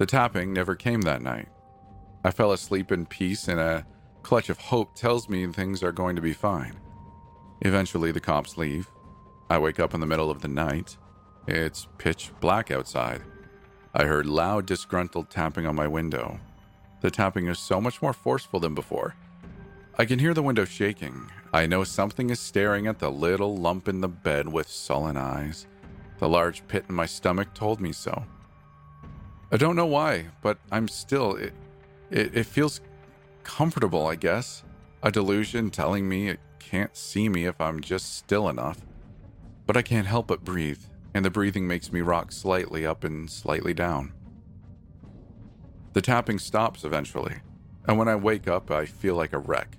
The 0.00 0.06
tapping 0.06 0.54
never 0.54 0.76
came 0.76 1.02
that 1.02 1.20
night. 1.20 1.48
I 2.24 2.30
fell 2.30 2.52
asleep 2.52 2.90
in 2.90 3.04
peace, 3.04 3.48
and 3.48 3.60
a 3.60 3.84
clutch 4.22 4.48
of 4.48 4.56
hope 4.56 4.94
tells 4.94 5.28
me 5.28 5.46
things 5.46 5.82
are 5.82 5.92
going 5.92 6.16
to 6.16 6.22
be 6.22 6.32
fine. 6.32 6.80
Eventually, 7.60 8.10
the 8.10 8.18
cops 8.18 8.56
leave. 8.56 8.88
I 9.50 9.58
wake 9.58 9.78
up 9.78 9.92
in 9.92 10.00
the 10.00 10.06
middle 10.06 10.30
of 10.30 10.40
the 10.40 10.48
night. 10.48 10.96
It's 11.46 11.86
pitch 11.98 12.32
black 12.40 12.70
outside. 12.70 13.20
I 13.92 14.04
heard 14.04 14.24
loud, 14.24 14.64
disgruntled 14.64 15.28
tapping 15.28 15.66
on 15.66 15.76
my 15.76 15.86
window. 15.86 16.40
The 17.02 17.10
tapping 17.10 17.48
is 17.48 17.58
so 17.58 17.78
much 17.78 18.00
more 18.00 18.14
forceful 18.14 18.58
than 18.58 18.74
before. 18.74 19.16
I 19.98 20.06
can 20.06 20.18
hear 20.18 20.32
the 20.32 20.42
window 20.42 20.64
shaking. 20.64 21.30
I 21.52 21.66
know 21.66 21.84
something 21.84 22.30
is 22.30 22.40
staring 22.40 22.86
at 22.86 23.00
the 23.00 23.10
little 23.10 23.54
lump 23.54 23.86
in 23.86 24.00
the 24.00 24.08
bed 24.08 24.50
with 24.50 24.70
sullen 24.70 25.18
eyes. 25.18 25.66
The 26.20 26.28
large 26.28 26.66
pit 26.68 26.86
in 26.88 26.94
my 26.94 27.04
stomach 27.04 27.52
told 27.52 27.82
me 27.82 27.92
so. 27.92 28.24
I 29.52 29.56
don't 29.56 29.76
know 29.76 29.86
why, 29.86 30.26
but 30.42 30.58
I'm 30.70 30.86
still. 30.86 31.34
It, 31.34 31.52
it, 32.10 32.36
it 32.36 32.46
feels 32.46 32.80
comfortable, 33.42 34.06
I 34.06 34.14
guess. 34.14 34.62
A 35.02 35.10
delusion 35.10 35.70
telling 35.70 36.08
me 36.08 36.28
it 36.28 36.40
can't 36.58 36.96
see 36.96 37.28
me 37.28 37.46
if 37.46 37.60
I'm 37.60 37.80
just 37.80 38.16
still 38.16 38.48
enough. 38.48 38.78
But 39.66 39.76
I 39.76 39.82
can't 39.82 40.06
help 40.06 40.28
but 40.28 40.44
breathe, 40.44 40.82
and 41.14 41.24
the 41.24 41.30
breathing 41.30 41.66
makes 41.66 41.92
me 41.92 42.00
rock 42.00 42.30
slightly 42.30 42.86
up 42.86 43.02
and 43.02 43.28
slightly 43.30 43.74
down. 43.74 44.12
The 45.94 46.02
tapping 46.02 46.38
stops 46.38 46.84
eventually, 46.84 47.36
and 47.88 47.98
when 47.98 48.08
I 48.08 48.14
wake 48.14 48.46
up, 48.46 48.70
I 48.70 48.84
feel 48.84 49.16
like 49.16 49.32
a 49.32 49.38
wreck. 49.38 49.78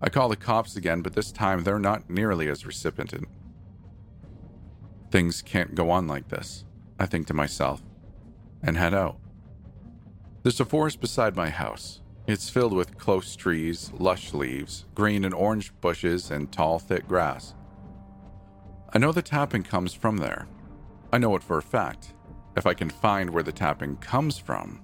I 0.00 0.08
call 0.08 0.28
the 0.28 0.36
cops 0.36 0.76
again, 0.76 1.02
but 1.02 1.14
this 1.14 1.32
time 1.32 1.64
they're 1.64 1.80
not 1.80 2.08
nearly 2.08 2.48
as 2.48 2.64
recipient. 2.64 3.26
Things 5.10 5.42
can't 5.42 5.74
go 5.74 5.90
on 5.90 6.06
like 6.06 6.28
this, 6.28 6.64
I 6.98 7.06
think 7.06 7.26
to 7.26 7.34
myself, 7.34 7.82
and 8.62 8.76
head 8.76 8.94
out. 8.94 9.18
There's 10.42 10.60
a 10.60 10.64
forest 10.64 11.00
beside 11.00 11.36
my 11.36 11.50
house. 11.50 12.00
It's 12.26 12.50
filled 12.50 12.72
with 12.72 12.98
close 12.98 13.34
trees, 13.36 13.90
lush 13.98 14.32
leaves, 14.32 14.86
green 14.94 15.24
and 15.24 15.34
orange 15.34 15.72
bushes, 15.80 16.30
and 16.30 16.50
tall, 16.52 16.78
thick 16.78 17.08
grass. 17.08 17.54
I 18.92 18.98
know 18.98 19.12
the 19.12 19.22
tapping 19.22 19.62
comes 19.62 19.94
from 19.94 20.18
there. 20.18 20.46
I 21.12 21.18
know 21.18 21.34
it 21.36 21.42
for 21.42 21.58
a 21.58 21.62
fact. 21.62 22.14
If 22.56 22.66
I 22.66 22.74
can 22.74 22.90
find 22.90 23.30
where 23.30 23.42
the 23.42 23.52
tapping 23.52 23.96
comes 23.96 24.38
from, 24.38 24.80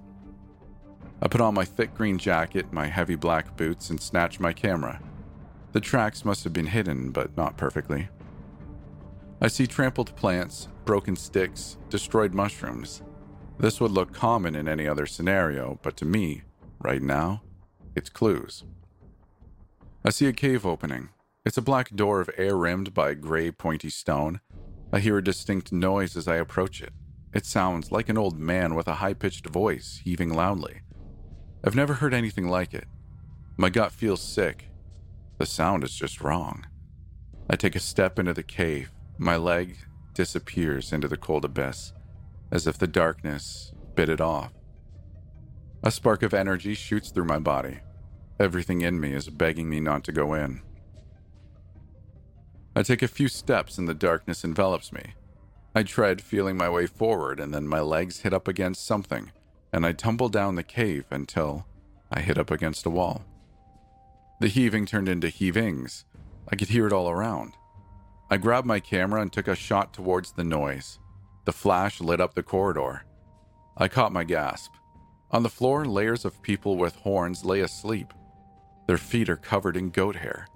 I 1.21 1.27
put 1.27 1.41
on 1.41 1.55
my 1.55 1.65
thick 1.65 1.95
green 1.95 2.17
jacket, 2.17 2.71
my 2.71 2.85
heavy 2.85 3.15
black 3.15 3.57
boots, 3.57 3.89
and 3.89 3.99
snatch 3.99 4.39
my 4.39 4.53
camera. 4.53 5.01
The 5.71 5.81
tracks 5.81 6.23
must 6.23 6.43
have 6.43 6.53
been 6.53 6.67
hidden, 6.67 7.11
but 7.11 7.35
not 7.35 7.57
perfectly. 7.57 8.09
I 9.41 9.47
see 9.47 9.67
trampled 9.67 10.15
plants, 10.15 10.67
broken 10.85 11.15
sticks, 11.15 11.77
destroyed 11.89 12.33
mushrooms. 12.33 13.01
This 13.59 13.81
would 13.81 13.91
look 13.91 14.13
common 14.13 14.55
in 14.55 14.67
any 14.67 14.87
other 14.87 15.05
scenario, 15.05 15.79
but 15.81 15.97
to 15.97 16.05
me, 16.05 16.43
right 16.79 17.01
now, 17.01 17.41
it's 17.95 18.09
clues. 18.09 18.63
I 20.05 20.11
see 20.11 20.27
a 20.27 20.33
cave 20.33 20.65
opening. 20.65 21.09
It's 21.43 21.57
a 21.57 21.61
black 21.61 21.95
door 21.95 22.21
of 22.21 22.29
air 22.37 22.55
rimmed 22.55 22.93
by 22.93 23.15
gray, 23.15 23.51
pointy 23.51 23.89
stone. 23.89 24.41
I 24.93 24.99
hear 24.99 25.17
a 25.17 25.23
distinct 25.23 25.71
noise 25.71 26.15
as 26.15 26.27
I 26.27 26.35
approach 26.35 26.81
it. 26.81 26.93
It 27.33 27.45
sounds 27.45 27.91
like 27.91 28.09
an 28.09 28.17
old 28.17 28.37
man 28.37 28.75
with 28.75 28.87
a 28.87 28.95
high 28.95 29.13
pitched 29.13 29.47
voice, 29.47 30.01
heaving 30.03 30.33
loudly. 30.33 30.81
I've 31.63 31.75
never 31.75 31.95
heard 31.95 32.13
anything 32.13 32.47
like 32.47 32.73
it. 32.73 32.85
My 33.57 33.69
gut 33.69 33.91
feels 33.91 34.21
sick. 34.21 34.65
The 35.39 35.45
sound 35.45 35.83
is 35.83 35.95
just 35.95 36.21
wrong. 36.21 36.67
I 37.49 37.55
take 37.55 37.75
a 37.75 37.79
step 37.79 38.19
into 38.19 38.33
the 38.33 38.43
cave. 38.43 38.91
My 39.17 39.35
leg 39.35 39.77
disappears 40.13 40.93
into 40.93 41.07
the 41.07 41.17
cold 41.17 41.43
abyss, 41.43 41.93
as 42.51 42.67
if 42.67 42.77
the 42.77 42.87
darkness 42.87 43.73
bit 43.95 44.09
it 44.09 44.21
off. 44.21 44.53
A 45.83 45.91
spark 45.91 46.23
of 46.23 46.33
energy 46.33 46.73
shoots 46.73 47.09
through 47.09 47.25
my 47.25 47.39
body. 47.39 47.79
Everything 48.39 48.81
in 48.81 48.99
me 48.99 49.13
is 49.13 49.29
begging 49.29 49.69
me 49.69 49.79
not 49.79 50.03
to 50.05 50.11
go 50.11 50.33
in. 50.33 50.61
I 52.75 52.83
take 52.83 53.01
a 53.01 53.07
few 53.07 53.27
steps 53.27 53.77
and 53.77 53.87
the 53.87 53.93
darkness 53.93 54.43
envelops 54.43 54.93
me. 54.93 55.13
I 55.73 55.83
tread, 55.83 56.21
feeling 56.21 56.57
my 56.57 56.69
way 56.69 56.87
forward, 56.87 57.39
and 57.39 57.53
then 57.53 57.67
my 57.67 57.81
legs 57.81 58.21
hit 58.21 58.33
up 58.33 58.47
against 58.47 58.85
something 58.85 59.31
and 59.73 59.85
I 59.85 59.91
tumble 59.91 60.29
down 60.29 60.55
the 60.55 60.63
cave 60.63 61.05
until 61.11 61.65
I 62.11 62.21
hit 62.21 62.37
up 62.37 62.51
against 62.51 62.85
a 62.85 62.89
wall. 62.89 63.25
The 64.39 64.47
heaving 64.47 64.85
turned 64.85 65.09
into 65.09 65.29
heavings. 65.29 66.05
I 66.49 66.55
could 66.55 66.69
hear 66.69 66.87
it 66.87 66.93
all 66.93 67.09
around. 67.09 67.53
I 68.29 68.37
grabbed 68.37 68.67
my 68.67 68.79
camera 68.79 69.21
and 69.21 69.31
took 69.31 69.47
a 69.47 69.55
shot 69.55 69.93
towards 69.93 70.31
the 70.31 70.43
noise. 70.43 70.99
The 71.47 71.53
flash 71.53 72.01
lit 72.01 72.19
up 72.19 72.33
the 72.33 72.43
corridor. 72.43 73.05
I 73.77 73.87
caught 73.87 74.11
my 74.11 74.25
gasp. 74.25 74.73
On 75.31 75.43
the 75.43 75.49
floor, 75.49 75.85
layers 75.85 76.25
of 76.25 76.41
people 76.41 76.75
with 76.75 76.93
horns 76.97 77.45
lay 77.45 77.61
asleep. 77.61 78.13
Their 78.85 78.97
feet 78.97 79.29
are 79.29 79.37
covered 79.37 79.77
in 79.77 79.91
goat 79.91 80.17
hair. 80.17 80.49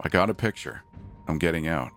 I 0.00 0.08
got 0.08 0.28
a 0.28 0.34
picture. 0.34 0.82
I'm 1.28 1.38
getting 1.38 1.68
out. 1.68 1.92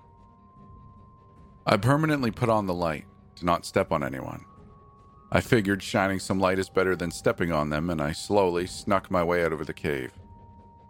I 1.65 1.77
permanently 1.77 2.29
put 2.29 2.49
on 2.49 2.67
the 2.67 2.73
light 2.75 3.05
to 3.37 3.45
not 3.45 3.65
step 3.65 3.91
on 3.91 4.03
anyone. 4.03 4.45
I 5.31 5.41
figured 5.41 5.81
shining 5.81 6.19
some 6.19 6.39
light 6.39 6.59
is 6.59 6.69
better 6.69 6.95
than 6.95 7.09
stepping 7.09 7.51
on 7.51 7.71
them, 7.71 7.89
and 7.89 7.99
I 7.99 8.11
slowly 8.11 8.67
snuck 8.67 9.09
my 9.09 9.23
way 9.23 9.43
out 9.43 9.53
of 9.53 9.65
the 9.65 9.73
cave. 9.73 10.11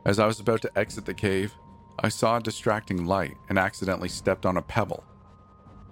As 0.04 0.20
I 0.20 0.28
was 0.28 0.42
about 0.42 0.62
to 0.64 0.78
exit 0.78 1.06
the 1.06 1.14
cave, 1.14 1.56
I 2.00 2.10
saw 2.10 2.36
a 2.36 2.42
distracting 2.42 3.06
light 3.06 3.38
and 3.48 3.58
accidentally 3.58 4.10
stepped 4.10 4.46
on 4.46 4.58
a 4.58 4.62
pebble. 4.62 5.06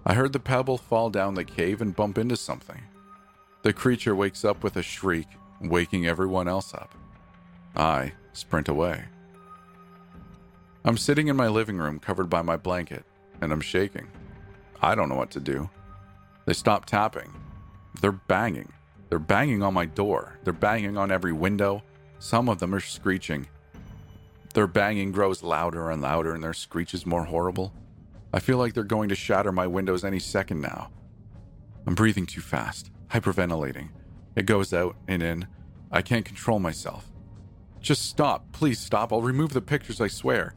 I 0.09 0.13
heard 0.13 0.31
the 0.31 0.39
pebble 0.39 0.77
fall 0.77 1.09
down 1.09 1.33
the 1.33 1.43
cave 1.43 1.81
and 1.81 1.93
bump 1.93 2.17
into 2.17 2.37
something. 2.37 2.81
The 3.63 3.73
creature 3.73 4.15
wakes 4.15 4.45
up 4.45 4.63
with 4.63 4.77
a 4.77 4.81
shriek, 4.81 5.27
waking 5.59 6.07
everyone 6.07 6.47
else 6.47 6.73
up. 6.73 6.95
I 7.75 8.13
sprint 8.31 8.69
away. 8.69 9.03
I'm 10.85 10.97
sitting 10.97 11.27
in 11.27 11.35
my 11.35 11.49
living 11.49 11.77
room 11.77 11.99
covered 11.99 12.29
by 12.29 12.41
my 12.41 12.55
blanket, 12.55 13.03
and 13.41 13.51
I'm 13.51 13.59
shaking. 13.59 14.07
I 14.81 14.95
don't 14.95 15.09
know 15.09 15.15
what 15.15 15.31
to 15.31 15.41
do. 15.41 15.69
They 16.45 16.53
stop 16.53 16.85
tapping, 16.85 17.33
they're 17.99 18.13
banging. 18.13 18.71
They're 19.09 19.19
banging 19.19 19.61
on 19.61 19.73
my 19.73 19.85
door. 19.85 20.39
They're 20.45 20.53
banging 20.53 20.97
on 20.97 21.11
every 21.11 21.33
window. 21.33 21.83
Some 22.19 22.47
of 22.47 22.59
them 22.59 22.73
are 22.73 22.79
screeching. 22.79 23.47
Their 24.53 24.67
banging 24.67 25.11
grows 25.11 25.43
louder 25.43 25.91
and 25.91 26.01
louder, 26.01 26.33
and 26.33 26.41
their 26.41 26.53
screech 26.53 26.93
is 26.93 27.05
more 27.05 27.25
horrible. 27.25 27.73
I 28.37 28.39
feel 28.39 28.59
like 28.59 28.75
they're 28.75 28.83
going 28.83 29.09
to 29.09 29.15
shatter 29.15 29.51
my 29.51 29.65
windows 29.65 30.05
any 30.05 30.19
second 30.19 30.61
now. 30.61 30.91
I'm 31.87 31.95
breathing 31.95 32.27
too 32.27 32.39
fast, 32.39 32.91
hyperventilating. 33.09 33.89
It 34.35 34.45
goes 34.45 34.71
out 34.73 34.95
and 35.07 35.23
in. 35.23 35.47
I 35.91 36.03
can't 36.03 36.23
control 36.23 36.59
myself. 36.59 37.09
Just 37.81 38.05
stop. 38.05 38.51
Please 38.51 38.77
stop. 38.77 39.11
I'll 39.11 39.23
remove 39.23 39.53
the 39.53 39.59
pictures, 39.61 39.99
I 39.99 40.05
swear. 40.05 40.53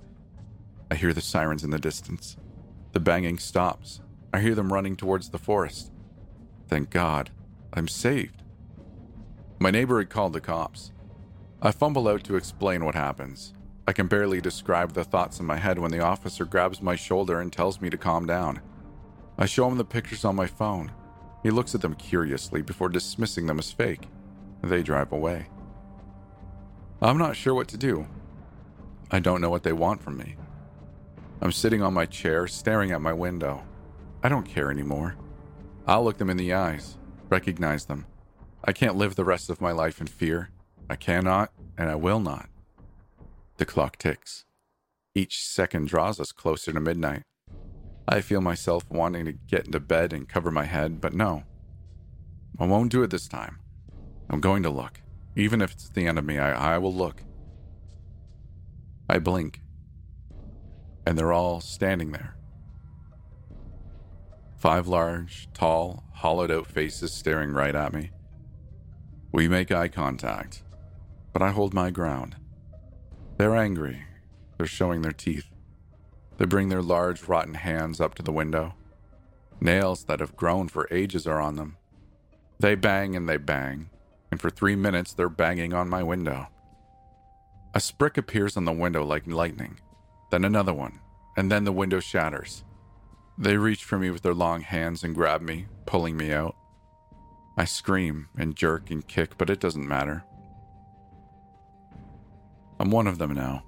I 0.91 0.95
hear 0.95 1.15
the 1.15 1.23
sirens 1.23 1.65
in 1.65 1.71
the 1.71 1.79
distance. 1.79 2.37
The 2.93 3.01
banging 3.01 3.39
stops. 3.39 4.03
I 4.35 4.41
hear 4.41 4.55
them 4.55 4.75
running 4.75 4.95
towards 4.95 5.31
the 5.31 5.39
forest. 5.39 5.91
Thank 6.69 6.91
God, 6.91 7.31
I'm 7.73 7.89
saved. 7.89 8.43
My 9.59 9.71
neighbor 9.71 10.01
had 10.01 10.11
called 10.11 10.35
the 10.35 10.43
cops. 10.43 10.93
I 11.63 11.71
fumble 11.71 12.09
out 12.09 12.25
to 12.25 12.37
explain 12.37 12.85
what 12.85 12.95
happens. 12.95 13.55
I 13.91 13.93
can 13.93 14.07
barely 14.07 14.41
describe 14.41 14.93
the 14.93 15.03
thoughts 15.03 15.41
in 15.41 15.47
my 15.47 15.57
head 15.57 15.77
when 15.77 15.91
the 15.91 15.99
officer 15.99 16.45
grabs 16.45 16.81
my 16.81 16.95
shoulder 16.95 17.41
and 17.41 17.53
tells 17.53 17.81
me 17.81 17.91
to 17.91 17.97
calm 17.97 18.25
down. 18.25 18.61
I 19.37 19.47
show 19.47 19.67
him 19.67 19.79
the 19.79 19.85
pictures 19.85 20.25
on 20.25 20.37
my 20.37 20.47
phone. 20.47 20.93
He 21.43 21.51
looks 21.51 21.75
at 21.75 21.81
them 21.81 21.97
curiously 21.97 22.63
before 22.63 22.89
dismissing 22.89 23.47
them 23.47 23.59
as 23.59 23.73
fake. 23.73 24.07
They 24.63 24.85
drive 24.85 25.11
away. 25.11 25.49
I'm 27.03 27.19
not 27.19 27.35
sure 27.35 27.53
what 27.53 27.67
to 27.67 27.77
do. 27.77 28.07
I 29.11 29.19
don't 29.19 29.41
know 29.41 29.51
what 29.51 29.65
they 29.65 29.73
want 29.73 30.05
from 30.05 30.19
me. 30.19 30.37
I'm 31.41 31.51
sitting 31.51 31.83
on 31.83 31.93
my 31.93 32.07
chair, 32.07 32.47
staring 32.47 32.93
at 32.93 33.01
my 33.01 33.13
window. 33.13 33.65
I 34.23 34.29
don't 34.29 34.47
care 34.47 34.71
anymore. 34.71 35.17
I'll 35.85 36.05
look 36.05 36.19
them 36.19 36.31
in 36.31 36.37
the 36.37 36.53
eyes, 36.53 36.97
recognize 37.29 37.87
them. 37.87 38.07
I 38.63 38.71
can't 38.71 38.95
live 38.95 39.17
the 39.17 39.25
rest 39.25 39.51
of 39.51 39.61
my 39.61 39.73
life 39.73 40.01
in 40.01 40.07
fear. 40.07 40.51
I 40.89 40.95
cannot, 40.95 41.51
and 41.77 41.91
I 41.91 41.97
will 41.97 42.21
not. 42.21 42.51
The 43.61 43.67
clock 43.67 43.99
ticks. 43.99 44.47
Each 45.15 45.45
second 45.45 45.89
draws 45.89 46.19
us 46.19 46.33
closer 46.33 46.73
to 46.73 46.81
midnight. 46.81 47.25
I 48.09 48.23
feel 48.23 48.41
myself 48.41 48.85
wanting 48.89 49.27
to 49.27 49.33
get 49.33 49.67
into 49.67 49.79
bed 49.79 50.15
and 50.15 50.27
cover 50.27 50.51
my 50.51 50.65
head, 50.65 50.99
but 50.99 51.13
no. 51.13 51.43
I 52.59 52.65
won't 52.65 52.91
do 52.91 53.03
it 53.03 53.11
this 53.11 53.29
time. 53.29 53.59
I'm 54.31 54.41
going 54.41 54.63
to 54.63 54.71
look. 54.71 55.03
Even 55.37 55.61
if 55.61 55.73
it's 55.73 55.91
the 55.91 56.07
end 56.07 56.19
of 56.19 56.25
me, 56.25 56.39
I, 56.39 56.77
I 56.77 56.79
will 56.79 56.95
look. 56.95 57.23
I 59.11 59.19
blink, 59.19 59.61
and 61.07 61.19
they're 61.19 61.35
all 61.35 61.61
standing 61.61 62.13
there. 62.13 62.39
Five 64.57 64.89
large, 64.89 65.51
tall, 65.53 66.05
hollowed 66.15 66.51
out 66.51 66.67
faces 66.67 67.13
staring 67.13 67.51
right 67.51 67.75
at 67.75 67.93
me. 67.93 68.11
We 69.33 69.49
make 69.49 69.71
eye 69.71 69.89
contact, 69.89 70.63
but 71.35 71.43
I 71.43 71.51
hold 71.51 71.75
my 71.75 71.91
ground. 71.91 72.37
They're 73.41 73.57
angry. 73.57 74.03
They're 74.59 74.67
showing 74.67 75.01
their 75.01 75.13
teeth. 75.13 75.47
They 76.37 76.45
bring 76.45 76.69
their 76.69 76.83
large, 76.83 77.27
rotten 77.27 77.55
hands 77.55 77.99
up 77.99 78.15
to 78.17 78.23
the 78.23 78.31
window. 78.31 78.75
Nails 79.63 80.05
that 80.05 80.21
have 80.21 80.37
grown 80.37 80.69
for 80.69 80.87
ages 80.91 81.27
are 81.27 81.41
on 81.41 81.57
them. 81.57 81.79
They 82.59 82.75
bang 82.75 83.17
and 83.17 83.27
they 83.27 83.39
bang, 83.39 83.89
and 84.31 84.39
for 84.39 84.51
three 84.51 84.77
minutes 84.77 85.15
they're 85.15 85.31
banging 85.31 85.73
on 85.73 85.89
my 85.89 86.03
window. 86.03 86.49
A 87.73 87.81
sprick 87.81 88.19
appears 88.19 88.59
on 88.59 88.67
the 88.67 88.73
window 88.73 89.07
like 89.07 89.27
lightning, 89.27 89.81
then 90.31 90.45
another 90.45 90.75
one, 90.75 91.01
and 91.35 91.51
then 91.51 91.65
the 91.65 91.73
window 91.73 92.01
shatters. 92.01 92.63
They 93.39 93.57
reach 93.57 93.85
for 93.85 93.99
me 93.99 94.11
with 94.11 94.21
their 94.21 94.35
long 94.35 94.61
hands 94.61 95.03
and 95.03 95.15
grab 95.15 95.41
me, 95.41 95.65
pulling 95.87 96.15
me 96.15 96.31
out. 96.31 96.57
I 97.57 97.65
scream 97.65 98.29
and 98.37 98.55
jerk 98.55 98.91
and 98.91 99.09
kick, 99.09 99.39
but 99.39 99.49
it 99.49 99.61
doesn't 99.61 99.89
matter. 99.89 100.25
I'm 102.81 102.91
one 102.91 103.07
of 103.07 103.19
them 103.19 103.35
now. 103.35 103.63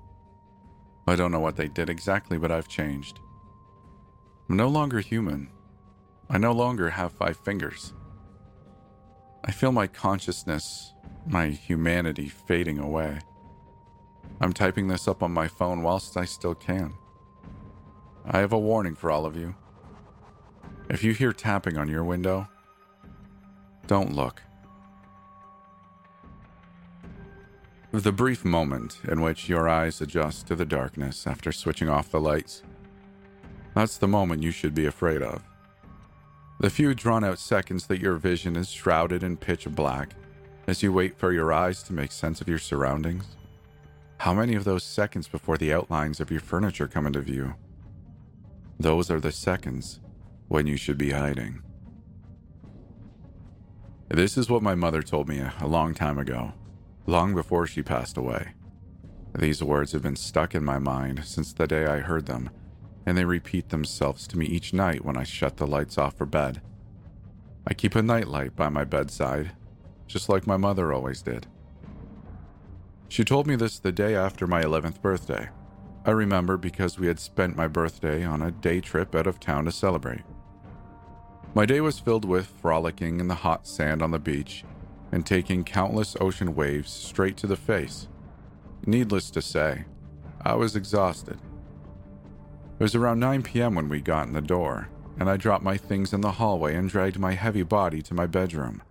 I 1.07 1.17
don't 1.17 1.33
know 1.33 1.39
what 1.39 1.57
they 1.57 1.69
did 1.69 1.91
exactly, 1.91 2.39
but 2.39 2.51
I've 2.51 2.67
changed. 2.67 3.21
I'm 4.49 4.57
no 4.57 4.69
longer 4.69 5.01
human. 5.01 5.51
I 6.31 6.39
no 6.39 6.53
longer 6.53 6.89
have 6.89 7.13
five 7.13 7.37
fingers. 7.37 7.93
I 9.45 9.53
feel 9.53 9.71
my 9.71 9.87
consciousness, 9.87 10.95
my 11.27 11.49
humanity 11.49 12.31
fading 12.31 12.79
away. 12.79 13.19
I'm 14.41 14.55
typing 14.55 14.89
this 14.89 15.07
up 15.07 15.23
on 15.23 15.31
my 15.31 15.47
phone 15.47 15.83
whilst 15.83 16.17
I 16.17 16.25
still 16.25 16.55
can. 16.55 16.95
I 18.25 18.39
have 18.39 18.55
a 18.55 18.59
warning 18.59 18.95
for 18.95 19.11
all 19.11 19.27
of 19.27 19.37
you. 19.37 19.55
If 20.89 21.05
you 21.05 21.13
hear 21.13 21.35
tapping 21.35 21.77
on 21.77 21.91
your 21.91 22.03
window, 22.03 22.49
don't 23.87 24.15
look. 24.15 24.41
The 27.93 28.11
brief 28.11 28.43
moment 28.43 28.97
in 29.07 29.21
which 29.21 29.51
your 29.51 29.69
eyes 29.69 30.01
adjust 30.01 30.47
to 30.47 30.57
the 30.57 30.65
darkness 30.65 31.27
after 31.27 31.53
switching 31.53 31.91
off 31.91 32.11
the 32.11 32.21
lights, 32.21 32.63
that's 33.75 33.99
the 33.99 34.09
moment 34.09 34.43
you 34.43 34.51
should 34.51 34.75
be 34.75 34.87
afraid 34.87 35.21
of. 35.21 35.43
The 36.59 36.71
few 36.71 36.95
drawn 36.95 37.23
out 37.23 37.39
seconds 37.39 37.87
that 37.89 38.01
your 38.01 38.17
vision 38.17 38.57
is 38.57 38.71
shrouded 38.71 39.23
in 39.23 39.37
pitch 39.37 39.67
black 39.69 40.15
as 40.67 40.83
you 40.83 40.91
wait 40.91 41.19
for 41.19 41.35
your 41.35 41.53
eyes 41.53 41.83
to 41.83 41.93
make 41.93 42.13
sense 42.13 42.41
of 42.41 42.49
your 42.49 42.59
surroundings. 42.59 43.37
How 44.19 44.33
many 44.33 44.55
of 44.55 44.65
those 44.65 44.85
seconds 44.85 45.29
before 45.29 45.59
the 45.59 45.75
outlines 45.75 46.19
of 46.19 46.31
your 46.31 46.41
furniture 46.41 46.89
come 46.89 47.07
into 47.07 47.21
view? 47.21 47.57
Those 48.81 49.11
are 49.11 49.21
the 49.21 49.33
seconds 49.33 50.01
when 50.49 50.67
you 50.67 50.79
should 50.79 50.97
be 50.97 51.11
hiding. 51.11 51.61
This 54.09 54.39
is 54.39 54.49
what 54.49 54.63
my 54.63 54.75
mother 54.75 55.03
told 55.03 55.29
me 55.29 55.43
a 55.61 55.67
long 55.67 55.93
time 55.93 56.19
ago, 56.19 56.55
long 57.07 57.35
before 57.35 57.67
she 57.67 57.83
passed 57.83 58.17
away. 58.17 58.53
These 59.37 59.63
words 59.63 59.93
have 59.93 60.03
been 60.03 60.17
stuck 60.17 60.55
in 60.55 60.65
my 60.65 60.79
mind 60.79 61.25
since 61.25 61.53
the 61.53 61.67
day 61.67 61.87
I 61.87 61.99
heard 61.99 62.27
them 62.27 62.51
and 63.07 63.17
they 63.17 63.25
repeat 63.25 63.69
themselves 63.69 64.27
to 64.29 64.39
me 64.39 64.47
each 64.47 64.73
night 64.73 65.05
when 65.05 65.17
I 65.17 65.25
shut 65.25 65.57
the 65.57 65.67
lights 65.67 65.99
off 65.99 66.17
for 66.17 66.27
bed. 66.27 66.61
I 67.67 67.75
keep 67.75 67.95
a 67.95 68.03
nightlight 68.03 68.57
by 68.57 68.69
my 68.69 68.85
bedside, 68.85 69.53
just 70.07 70.29
like 70.29 70.47
my 70.47 70.57
mother 70.57 70.93
always 70.93 71.23
did. 71.23 71.47
She 73.09 73.25
told 73.25 73.47
me 73.47 73.57
this 73.57 73.79
the 73.79 73.93
day 73.93 74.15
after 74.15 74.47
my 74.47 74.63
11th 74.63 75.01
birthday. 75.03 75.49
I 76.05 76.11
remember 76.11 76.57
because 76.57 76.99
we 76.99 77.07
had 77.07 77.21
spent 77.21 77.57
my 77.57 77.69
birthday 77.69 78.25
on 78.25 78.43
a 78.43 78.51
day 78.51 78.81
trip 78.81 79.15
out 79.15 79.27
of 79.27 79.39
town 79.39 79.65
to 79.67 79.73
celebrate. 79.73 80.23
My 81.55 81.67
day 81.67 81.81
was 81.81 81.99
filled 81.99 82.25
with 82.25 82.47
frolicking 82.47 83.21
in 83.21 83.29
the 83.29 83.35
hot 83.35 83.67
sand 83.67 84.03
on 84.03 84.11
the 84.11 84.19
beach 84.19 84.65
and 85.13 85.25
taking 85.27 85.63
countless 85.63 86.17
ocean 86.21 86.55
waves 86.55 86.91
straight 86.91 87.37
to 87.37 87.47
the 87.47 87.57
face. 87.57 88.09
Needless 88.87 89.31
to 89.31 89.43
say, 89.43 89.85
I 90.41 90.55
was 90.55 90.75
exhausted. 90.75 91.39
It 92.79 92.83
was 92.83 92.95
around 92.97 93.21
9 93.21 93.43
p.m. 93.43 93.77
when 93.77 93.89
we 93.89 94.01
got 94.01 94.27
in 94.27 94.33
the 94.33 94.41
door, 94.41 94.89
and 95.21 95.31
I 95.31 95.37
dropped 95.37 95.63
my 95.63 95.77
things 95.77 96.13
in 96.13 96.23
the 96.23 96.33
hallway 96.33 96.75
and 96.75 96.89
dragged 96.89 97.19
my 97.19 97.35
heavy 97.35 97.63
body 97.63 98.03
to 98.03 98.15
my 98.15 98.27
bedroom. 98.27 98.83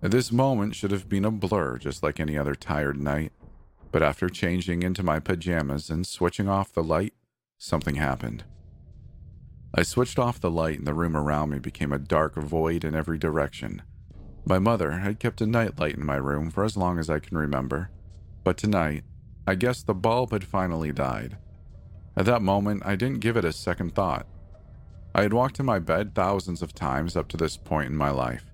This 0.00 0.30
moment 0.30 0.76
should 0.76 0.92
have 0.92 1.08
been 1.08 1.24
a 1.24 1.30
blur 1.30 1.78
just 1.78 2.04
like 2.04 2.20
any 2.20 2.38
other 2.38 2.54
tired 2.54 3.00
night, 3.00 3.32
but 3.90 4.02
after 4.02 4.28
changing 4.28 4.82
into 4.82 5.02
my 5.02 5.18
pajamas 5.18 5.90
and 5.90 6.06
switching 6.06 6.48
off 6.48 6.72
the 6.72 6.84
light, 6.84 7.14
something 7.56 7.96
happened. 7.96 8.44
I 9.74 9.82
switched 9.82 10.18
off 10.18 10.40
the 10.40 10.50
light 10.50 10.78
and 10.78 10.86
the 10.86 10.94
room 10.94 11.16
around 11.16 11.50
me 11.50 11.58
became 11.58 11.92
a 11.92 11.98
dark 11.98 12.36
void 12.36 12.84
in 12.84 12.94
every 12.94 13.18
direction. 13.18 13.82
My 14.48 14.58
mother 14.58 14.92
had 14.92 15.20
kept 15.20 15.42
a 15.42 15.46
nightlight 15.46 15.96
in 15.96 16.06
my 16.06 16.16
room 16.16 16.50
for 16.50 16.64
as 16.64 16.74
long 16.74 16.98
as 16.98 17.10
I 17.10 17.18
can 17.18 17.36
remember, 17.36 17.90
but 18.44 18.56
tonight, 18.56 19.04
I 19.46 19.54
guess 19.54 19.82
the 19.82 19.92
bulb 19.92 20.32
had 20.32 20.42
finally 20.42 20.90
died. 20.90 21.36
At 22.16 22.24
that 22.24 22.40
moment, 22.40 22.82
I 22.86 22.96
didn't 22.96 23.20
give 23.20 23.36
it 23.36 23.44
a 23.44 23.52
second 23.52 23.94
thought. 23.94 24.26
I 25.14 25.20
had 25.20 25.34
walked 25.34 25.56
to 25.56 25.62
my 25.62 25.78
bed 25.78 26.14
thousands 26.14 26.62
of 26.62 26.74
times 26.74 27.14
up 27.14 27.28
to 27.28 27.36
this 27.36 27.58
point 27.58 27.90
in 27.90 27.96
my 27.96 28.08
life, 28.08 28.46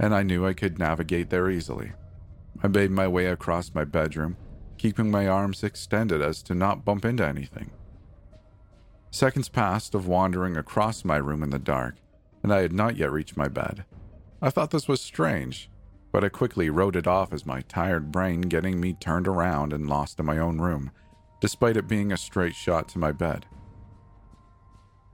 and 0.00 0.12
I 0.12 0.24
knew 0.24 0.44
I 0.44 0.52
could 0.52 0.80
navigate 0.80 1.30
there 1.30 1.48
easily. 1.48 1.92
I 2.64 2.66
made 2.66 2.90
my 2.90 3.06
way 3.06 3.26
across 3.26 3.72
my 3.72 3.84
bedroom, 3.84 4.36
keeping 4.78 5.12
my 5.12 5.28
arms 5.28 5.62
extended 5.62 6.22
as 6.22 6.42
to 6.42 6.56
not 6.56 6.84
bump 6.84 7.04
into 7.04 7.24
anything. 7.24 7.70
Seconds 9.12 9.48
passed 9.48 9.94
of 9.94 10.08
wandering 10.08 10.56
across 10.56 11.04
my 11.04 11.18
room 11.18 11.44
in 11.44 11.50
the 11.50 11.60
dark, 11.60 11.98
and 12.42 12.52
I 12.52 12.62
had 12.62 12.72
not 12.72 12.96
yet 12.96 13.12
reached 13.12 13.36
my 13.36 13.46
bed. 13.46 13.84
I 14.42 14.50
thought 14.50 14.70
this 14.70 14.88
was 14.88 15.00
strange, 15.00 15.70
but 16.12 16.24
I 16.24 16.28
quickly 16.28 16.70
wrote 16.70 16.96
it 16.96 17.06
off 17.06 17.32
as 17.32 17.46
my 17.46 17.62
tired 17.62 18.12
brain 18.12 18.42
getting 18.42 18.80
me 18.80 18.92
turned 18.92 19.26
around 19.26 19.72
and 19.72 19.88
lost 19.88 20.20
in 20.20 20.26
my 20.26 20.38
own 20.38 20.58
room 20.58 20.90
despite 21.40 21.76
it 21.76 21.88
being 21.88 22.12
a 22.12 22.16
straight 22.16 22.54
shot 22.54 22.88
to 22.88 22.98
my 22.98 23.12
bed. 23.12 23.46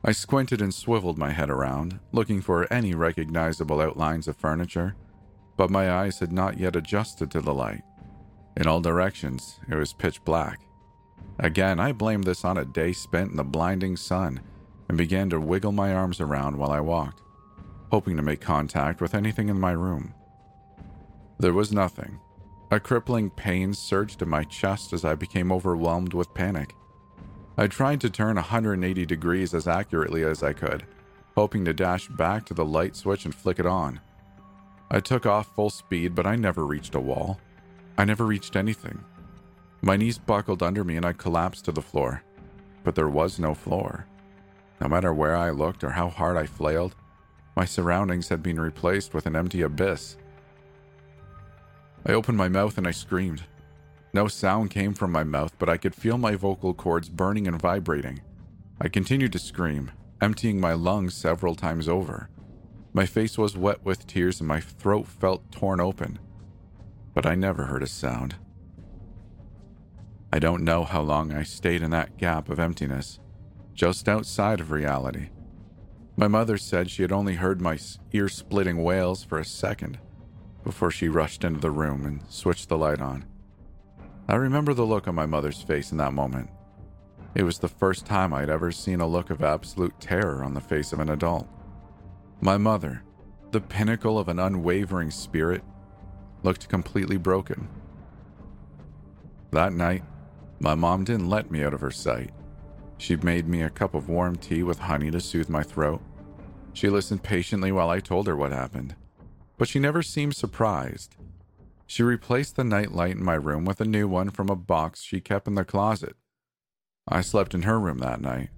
I 0.05 0.13
squinted 0.13 0.61
and 0.61 0.75
swiveled 0.75 1.19
my 1.19 1.31
head 1.31 1.51
around, 1.51 2.01
looking 2.11 2.41
for 2.41 2.73
any 2.73 2.95
recognizable 2.95 3.81
outlines 3.81 4.27
of 4.27 4.37
furniture, 4.37 4.97
but 5.57 5.71
my 5.71 5.91
eyes 5.91 6.19
had 6.19 6.33
not 6.33 6.59
yet 6.59 6.75
adjusted 6.75 7.31
to 7.31 7.41
the 7.41 7.55
light. 7.55 7.83
In 8.57 8.67
all 8.67 8.81
directions, 8.81 9.61
it 9.69 9.77
was 9.77 9.93
pitch 9.93 10.25
black. 10.25 10.61
Again, 11.39 11.79
I 11.79 11.93
blamed 11.93 12.25
this 12.25 12.45
on 12.45 12.59
a 12.59 12.65
day 12.65 12.93
spent 12.93 13.31
in 13.31 13.37
the 13.37 13.45
blinding 13.45 13.97
sun 13.97 14.41
and 14.89 14.99
began 14.99 15.31
to 15.31 15.41
wiggle 15.41 15.73
my 15.73 15.95
arms 15.95 16.21
around 16.21 16.57
while 16.57 16.71
I 16.71 16.81
walked, 16.81 17.23
hoping 17.93 18.17
to 18.17 18.23
make 18.23 18.41
contact 18.41 19.03
with 19.03 19.15
anything 19.15 19.51
in 19.51 19.61
my 19.61 19.71
room. 19.71 20.15
There 21.39 21.53
was 21.53 21.73
nothing, 21.73 22.19
a 22.71 22.81
crippling 22.81 23.29
pain 23.29 23.75
surged 23.75 24.23
in 24.23 24.31
my 24.31 24.45
chest 24.45 24.95
as 24.95 25.05
I 25.05 25.15
became 25.15 25.53
overwhelmed 25.53 26.15
with 26.15 26.33
panic. 26.33 26.75
I 27.59 27.67
tried 27.67 28.01
to 28.01 28.09
turn 28.09 28.37
180 28.37 29.05
degrees 29.05 29.53
as 29.53 29.69
accurately 29.69 30.25
as 30.25 30.43
I 30.43 30.55
could, 30.55 30.87
hoping 31.37 31.67
to 31.67 31.75
dash 31.75 32.09
back 32.09 32.47
to 32.47 32.55
the 32.55 32.65
light 32.65 32.97
switch 32.97 33.27
and 33.27 33.35
flick 33.35 33.59
it 33.59 33.67
on. 33.67 34.01
I 34.91 35.01
took 35.01 35.27
off 35.27 35.55
full 35.55 35.69
speed, 35.69 36.15
but 36.15 36.27
I 36.27 36.35
never 36.35 36.65
reached 36.65 36.95
a 36.95 37.01
wall. 37.01 37.41
I 37.99 38.07
never 38.07 38.25
reached 38.25 38.57
anything. 38.57 39.05
My 39.83 39.99
knees 39.99 40.17
buckled 40.17 40.63
under 40.63 40.83
me 40.83 40.97
and 40.97 41.05
I 41.05 41.13
collapsed 41.13 41.67
to 41.67 41.73
the 41.73 41.83
floor. 41.83 42.23
But 42.85 42.95
there 42.95 43.11
was 43.11 43.39
no 43.39 43.53
floor. 43.53 44.07
No 44.81 44.89
matter 44.89 45.13
where 45.13 45.37
I 45.37 45.51
looked 45.51 45.85
or 45.85 45.91
how 45.91 46.09
hard 46.09 46.39
I 46.39 46.47
flailed, 46.47 46.97
my 47.55 47.65
surroundings 47.65 48.29
had 48.29 48.43
been 48.43 48.59
replaced 48.59 49.15
with 49.15 49.27
an 49.27 49.37
empty 49.37 49.62
abyss. 49.62 50.17
I 52.07 52.12
opened 52.12 52.38
my 52.38 52.49
mouth 52.49 52.79
and 52.79 52.87
I 52.87 52.91
screamed. 52.91 53.45
No 54.12 54.29
sound 54.29 54.71
came 54.71 54.95
from 54.95 55.12
my 55.12 55.25
mouth, 55.25 55.53
but 55.59 55.69
I 55.69 55.77
could 55.77 55.95
feel 55.95 56.19
my 56.19 56.35
vocal 56.35 56.75
cords 56.75 57.09
burning 57.09 57.47
and 57.47 57.61
vibrating. 57.61 58.21
I 58.81 58.88
continued 58.88 59.33
to 59.33 59.38
scream, 59.38 59.91
emptying 60.21 60.61
my 60.61 60.73
lungs 60.73 61.15
several 61.15 61.55
times 61.55 61.88
over. 61.88 62.29
My 62.93 63.07
face 63.07 63.38
was 63.38 63.57
wet 63.57 63.85
with 63.85 64.07
tears 64.07 64.41
and 64.41 64.49
my 64.49 64.61
throat 64.61 65.07
felt 65.07 65.51
torn 65.51 65.81
open. 65.81 66.19
But 67.15 67.27
I 67.27 67.35
never 67.35 67.65
heard 67.65 67.83
a 67.83 67.87
sound. 67.87 68.35
I 70.33 70.38
don't 70.38 70.65
know 70.65 70.85
how 70.85 71.03
long 71.03 71.33
I 71.33 71.43
stayed 71.43 71.83
in 71.83 71.91
that 71.91 72.17
gap 72.17 72.49
of 72.49 72.59
emptiness, 72.59 73.19
just 73.75 74.09
outside 74.09 74.61
of 74.61 74.71
reality. 74.71 75.29
My 76.16 76.29
mother 76.29 76.59
said 76.59 76.90
she 76.90 77.03
had 77.03 77.12
only 77.12 77.35
heard 77.37 77.61
my 77.61 77.79
ear 78.12 78.29
splitting 78.29 78.83
wails 78.83 79.25
for 79.25 79.38
a 79.38 79.44
second 79.44 79.98
before 80.62 80.90
she 80.90 81.09
rushed 81.09 81.42
into 81.42 81.61
the 81.61 81.70
room 81.70 82.05
and 82.05 82.22
switched 82.29 82.68
the 82.68 82.77
light 82.77 83.01
on. 83.01 83.25
I 84.29 84.37
remember 84.37 84.75
the 84.75 84.85
look 84.85 85.09
on 85.09 85.14
my 85.14 85.27
mother's 85.27 85.62
face 85.62 85.90
in 85.90 85.98
that 85.98 86.12
moment. 86.12 86.51
It 87.35 87.44
was 87.44 87.59
the 87.59 87.68
first 87.68 88.05
time 88.05 88.35
I'd 88.35 88.51
ever 88.51 88.70
seen 88.70 89.01
a 89.01 89.07
look 89.07 89.31
of 89.31 89.42
absolute 89.42 89.98
terror 90.01 90.44
on 90.44 90.55
the 90.55 90.61
face 90.61 90.92
of 90.92 91.01
an 91.01 91.09
adult. 91.09 91.48
My 92.40 92.59
mother, 92.59 93.03
the 93.51 93.61
pinnacle 93.61 94.18
of 94.18 94.29
an 94.29 94.38
unwavering 94.38 95.11
spirit, 95.11 95.62
looked 96.42 96.68
completely 96.68 97.16
broken. 97.16 97.68
That 99.51 99.72
night, 99.72 100.05
my 100.61 100.75
mom 100.75 101.05
didn't 101.05 101.31
let 101.31 101.51
me 101.51 101.64
out 101.64 101.75
of 101.75 101.81
her 101.81 101.90
sight. 101.90 102.31
She 103.03 103.17
made 103.17 103.49
me 103.49 103.62
a 103.62 103.71
cup 103.71 103.95
of 103.95 104.09
warm 104.09 104.37
tea 104.37 104.62
with 104.62 104.79
honey 104.79 105.11
to 105.11 105.21
soothe 105.21 105.49
my 105.49 105.62
throat. 105.62 106.01
She 106.73 106.88
listened 106.88 107.23
patiently 107.23 107.73
while 107.73 107.91
I 107.91 108.01
told 108.01 108.27
her 108.27 108.37
what 108.37 108.53
happened 108.53 108.95
but 109.62 109.69
she 109.69 109.79
never 109.79 110.03
seemed 110.03 110.35
surprised. 110.35 111.15
She 111.87 112.03
replaced 112.03 112.57
the 112.57 112.65
nightlight 112.65 113.12
in 113.12 113.25
my 113.25 113.35
room 113.35 113.65
with 113.65 113.81
a 113.81 113.85
new 113.85 114.09
one 114.09 114.31
from 114.31 114.49
a 114.49 114.57
box 114.57 115.03
she 115.05 115.21
kept 115.21 115.47
in 115.47 115.55
the 115.55 115.65
closet. 115.65 116.17
I 117.07 117.21
slept 117.21 117.55
in 117.55 117.62
her 117.62 117.79
room 117.79 117.99
that 117.99 118.21
night, 118.21 118.49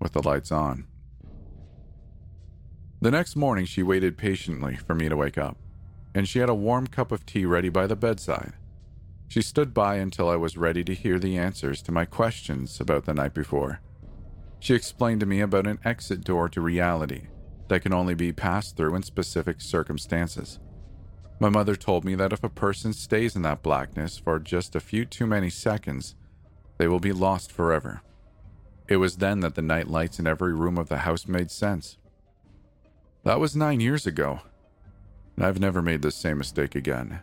with 0.00 0.12
the 0.12 0.22
lights 0.22 0.52
on. 0.52 0.86
The 3.00 3.10
next 3.10 3.34
morning, 3.34 3.64
she 3.64 3.82
waited 3.82 4.16
patiently 4.16 4.76
for 4.76 4.94
me 4.94 5.08
to 5.08 5.16
wake 5.16 5.38
up, 5.38 5.56
and 6.14 6.28
she 6.28 6.38
had 6.38 6.48
a 6.48 6.54
warm 6.54 6.86
cup 6.86 7.10
of 7.10 7.26
tea 7.26 7.44
ready 7.44 7.68
by 7.68 7.88
the 7.88 7.96
bedside. 7.96 8.52
She 9.28 9.42
stood 9.42 9.74
by 9.74 9.96
until 9.96 10.28
I 10.28 10.36
was 10.36 10.56
ready 10.56 10.84
to 10.84 10.94
hear 10.94 11.18
the 11.18 11.36
answers 11.36 11.82
to 11.82 11.92
my 11.92 12.04
questions 12.04 12.80
about 12.80 13.04
the 13.04 13.14
night 13.14 13.34
before. 13.34 13.80
She 14.60 14.74
explained 14.74 15.20
to 15.20 15.26
me 15.26 15.40
about 15.40 15.66
an 15.66 15.78
exit 15.84 16.24
door 16.24 16.48
to 16.50 16.60
reality 16.60 17.28
that 17.68 17.82
can 17.82 17.92
only 17.92 18.14
be 18.14 18.32
passed 18.32 18.76
through 18.76 18.94
in 18.94 19.02
specific 19.02 19.60
circumstances. 19.60 20.60
My 21.40 21.48
mother 21.48 21.74
told 21.74 22.04
me 22.04 22.14
that 22.14 22.32
if 22.32 22.44
a 22.44 22.48
person 22.48 22.92
stays 22.92 23.34
in 23.34 23.42
that 23.42 23.62
blackness 23.62 24.18
for 24.18 24.38
just 24.38 24.76
a 24.76 24.80
few 24.80 25.04
too 25.04 25.26
many 25.26 25.50
seconds, 25.50 26.14
they 26.78 26.86
will 26.86 27.00
be 27.00 27.12
lost 27.12 27.50
forever. 27.50 28.02
It 28.88 28.96
was 28.96 29.16
then 29.16 29.40
that 29.40 29.54
the 29.54 29.62
night 29.62 29.88
lights 29.88 30.18
in 30.18 30.26
every 30.26 30.54
room 30.54 30.78
of 30.78 30.88
the 30.88 30.98
house 30.98 31.26
made 31.26 31.50
sense. 31.50 31.98
That 33.24 33.40
was 33.40 33.56
nine 33.56 33.80
years 33.80 34.06
ago, 34.06 34.40
and 35.36 35.44
I've 35.44 35.60
never 35.60 35.82
made 35.82 36.02
this 36.02 36.16
same 36.16 36.38
mistake 36.38 36.74
again. 36.74 37.20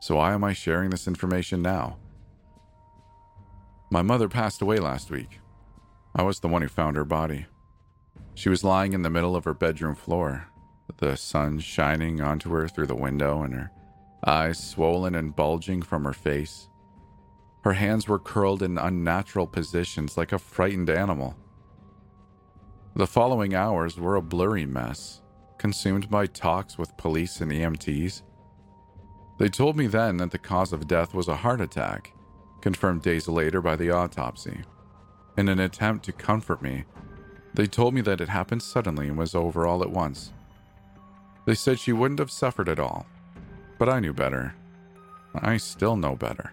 So 0.00 0.16
why 0.16 0.32
am 0.32 0.44
I 0.44 0.52
sharing 0.52 0.90
this 0.90 1.08
information 1.08 1.62
now? 1.62 1.98
My 3.90 4.02
mother 4.02 4.28
passed 4.28 4.62
away 4.62 4.78
last 4.78 5.10
week. 5.10 5.40
I 6.14 6.22
was 6.22 6.40
the 6.40 6.48
one 6.48 6.62
who 6.62 6.68
found 6.68 6.96
her 6.96 7.04
body. 7.04 7.46
She 8.34 8.48
was 8.48 8.64
lying 8.64 8.92
in 8.92 9.02
the 9.02 9.10
middle 9.10 9.36
of 9.36 9.44
her 9.44 9.54
bedroom 9.54 9.94
floor, 9.94 10.48
the 10.98 11.16
sun 11.16 11.58
shining 11.58 12.20
onto 12.20 12.50
her 12.50 12.68
through 12.68 12.86
the 12.86 12.94
window 12.94 13.42
and 13.42 13.54
her 13.54 13.70
eyes 14.26 14.58
swollen 14.58 15.14
and 15.14 15.36
bulging 15.36 15.82
from 15.82 16.04
her 16.04 16.12
face. 16.12 16.68
Her 17.64 17.74
hands 17.74 18.08
were 18.08 18.18
curled 18.18 18.62
in 18.62 18.78
unnatural 18.78 19.46
positions 19.46 20.16
like 20.16 20.32
a 20.32 20.38
frightened 20.38 20.90
animal. 20.90 21.36
The 22.94 23.06
following 23.06 23.54
hours 23.54 23.98
were 23.98 24.16
a 24.16 24.22
blurry 24.22 24.66
mess, 24.66 25.20
consumed 25.58 26.08
by 26.08 26.26
talks 26.26 26.78
with 26.78 26.96
police 26.96 27.40
and 27.40 27.52
EMTs. 27.52 28.22
They 29.38 29.48
told 29.48 29.76
me 29.76 29.86
then 29.86 30.16
that 30.18 30.30
the 30.30 30.38
cause 30.38 30.72
of 30.72 30.88
death 30.88 31.12
was 31.12 31.28
a 31.28 31.36
heart 31.36 31.60
attack, 31.60 32.12
confirmed 32.60 33.02
days 33.02 33.28
later 33.28 33.60
by 33.60 33.76
the 33.76 33.90
autopsy. 33.90 34.62
In 35.36 35.48
an 35.48 35.60
attempt 35.60 36.04
to 36.06 36.12
comfort 36.12 36.62
me, 36.62 36.84
they 37.52 37.66
told 37.66 37.94
me 37.94 38.00
that 38.02 38.20
it 38.20 38.28
happened 38.28 38.62
suddenly 38.62 39.08
and 39.08 39.18
was 39.18 39.34
over 39.34 39.66
all 39.66 39.82
at 39.82 39.90
once. 39.90 40.32
They 41.44 41.54
said 41.54 41.78
she 41.78 41.92
wouldn't 41.92 42.20
have 42.20 42.30
suffered 42.30 42.68
at 42.68 42.80
all, 42.80 43.06
but 43.78 43.88
I 43.88 44.00
knew 44.00 44.12
better. 44.12 44.54
I 45.34 45.58
still 45.58 45.96
know 45.96 46.16
better. 46.16 46.52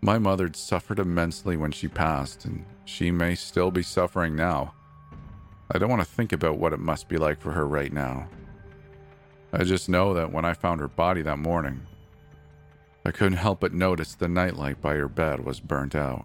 My 0.00 0.18
mother 0.18 0.50
suffered 0.54 0.98
immensely 0.98 1.56
when 1.56 1.70
she 1.70 1.86
passed, 1.86 2.44
and 2.44 2.64
she 2.84 3.10
may 3.10 3.34
still 3.34 3.70
be 3.70 3.82
suffering 3.82 4.34
now. 4.34 4.74
I 5.70 5.78
don't 5.78 5.90
want 5.90 6.02
to 6.02 6.08
think 6.08 6.32
about 6.32 6.58
what 6.58 6.72
it 6.72 6.80
must 6.80 7.08
be 7.08 7.18
like 7.18 7.40
for 7.40 7.52
her 7.52 7.66
right 7.66 7.92
now. 7.92 8.28
I 9.52 9.64
just 9.64 9.88
know 9.88 10.14
that 10.14 10.32
when 10.32 10.46
I 10.46 10.54
found 10.54 10.80
her 10.80 10.88
body 10.88 11.20
that 11.22 11.38
morning, 11.38 11.86
I 13.04 13.10
couldn't 13.10 13.38
help 13.38 13.60
but 13.60 13.74
notice 13.74 14.14
the 14.14 14.28
nightlight 14.28 14.80
by 14.80 14.94
her 14.94 15.08
bed 15.08 15.44
was 15.44 15.60
burnt 15.60 15.94
out. 15.94 16.24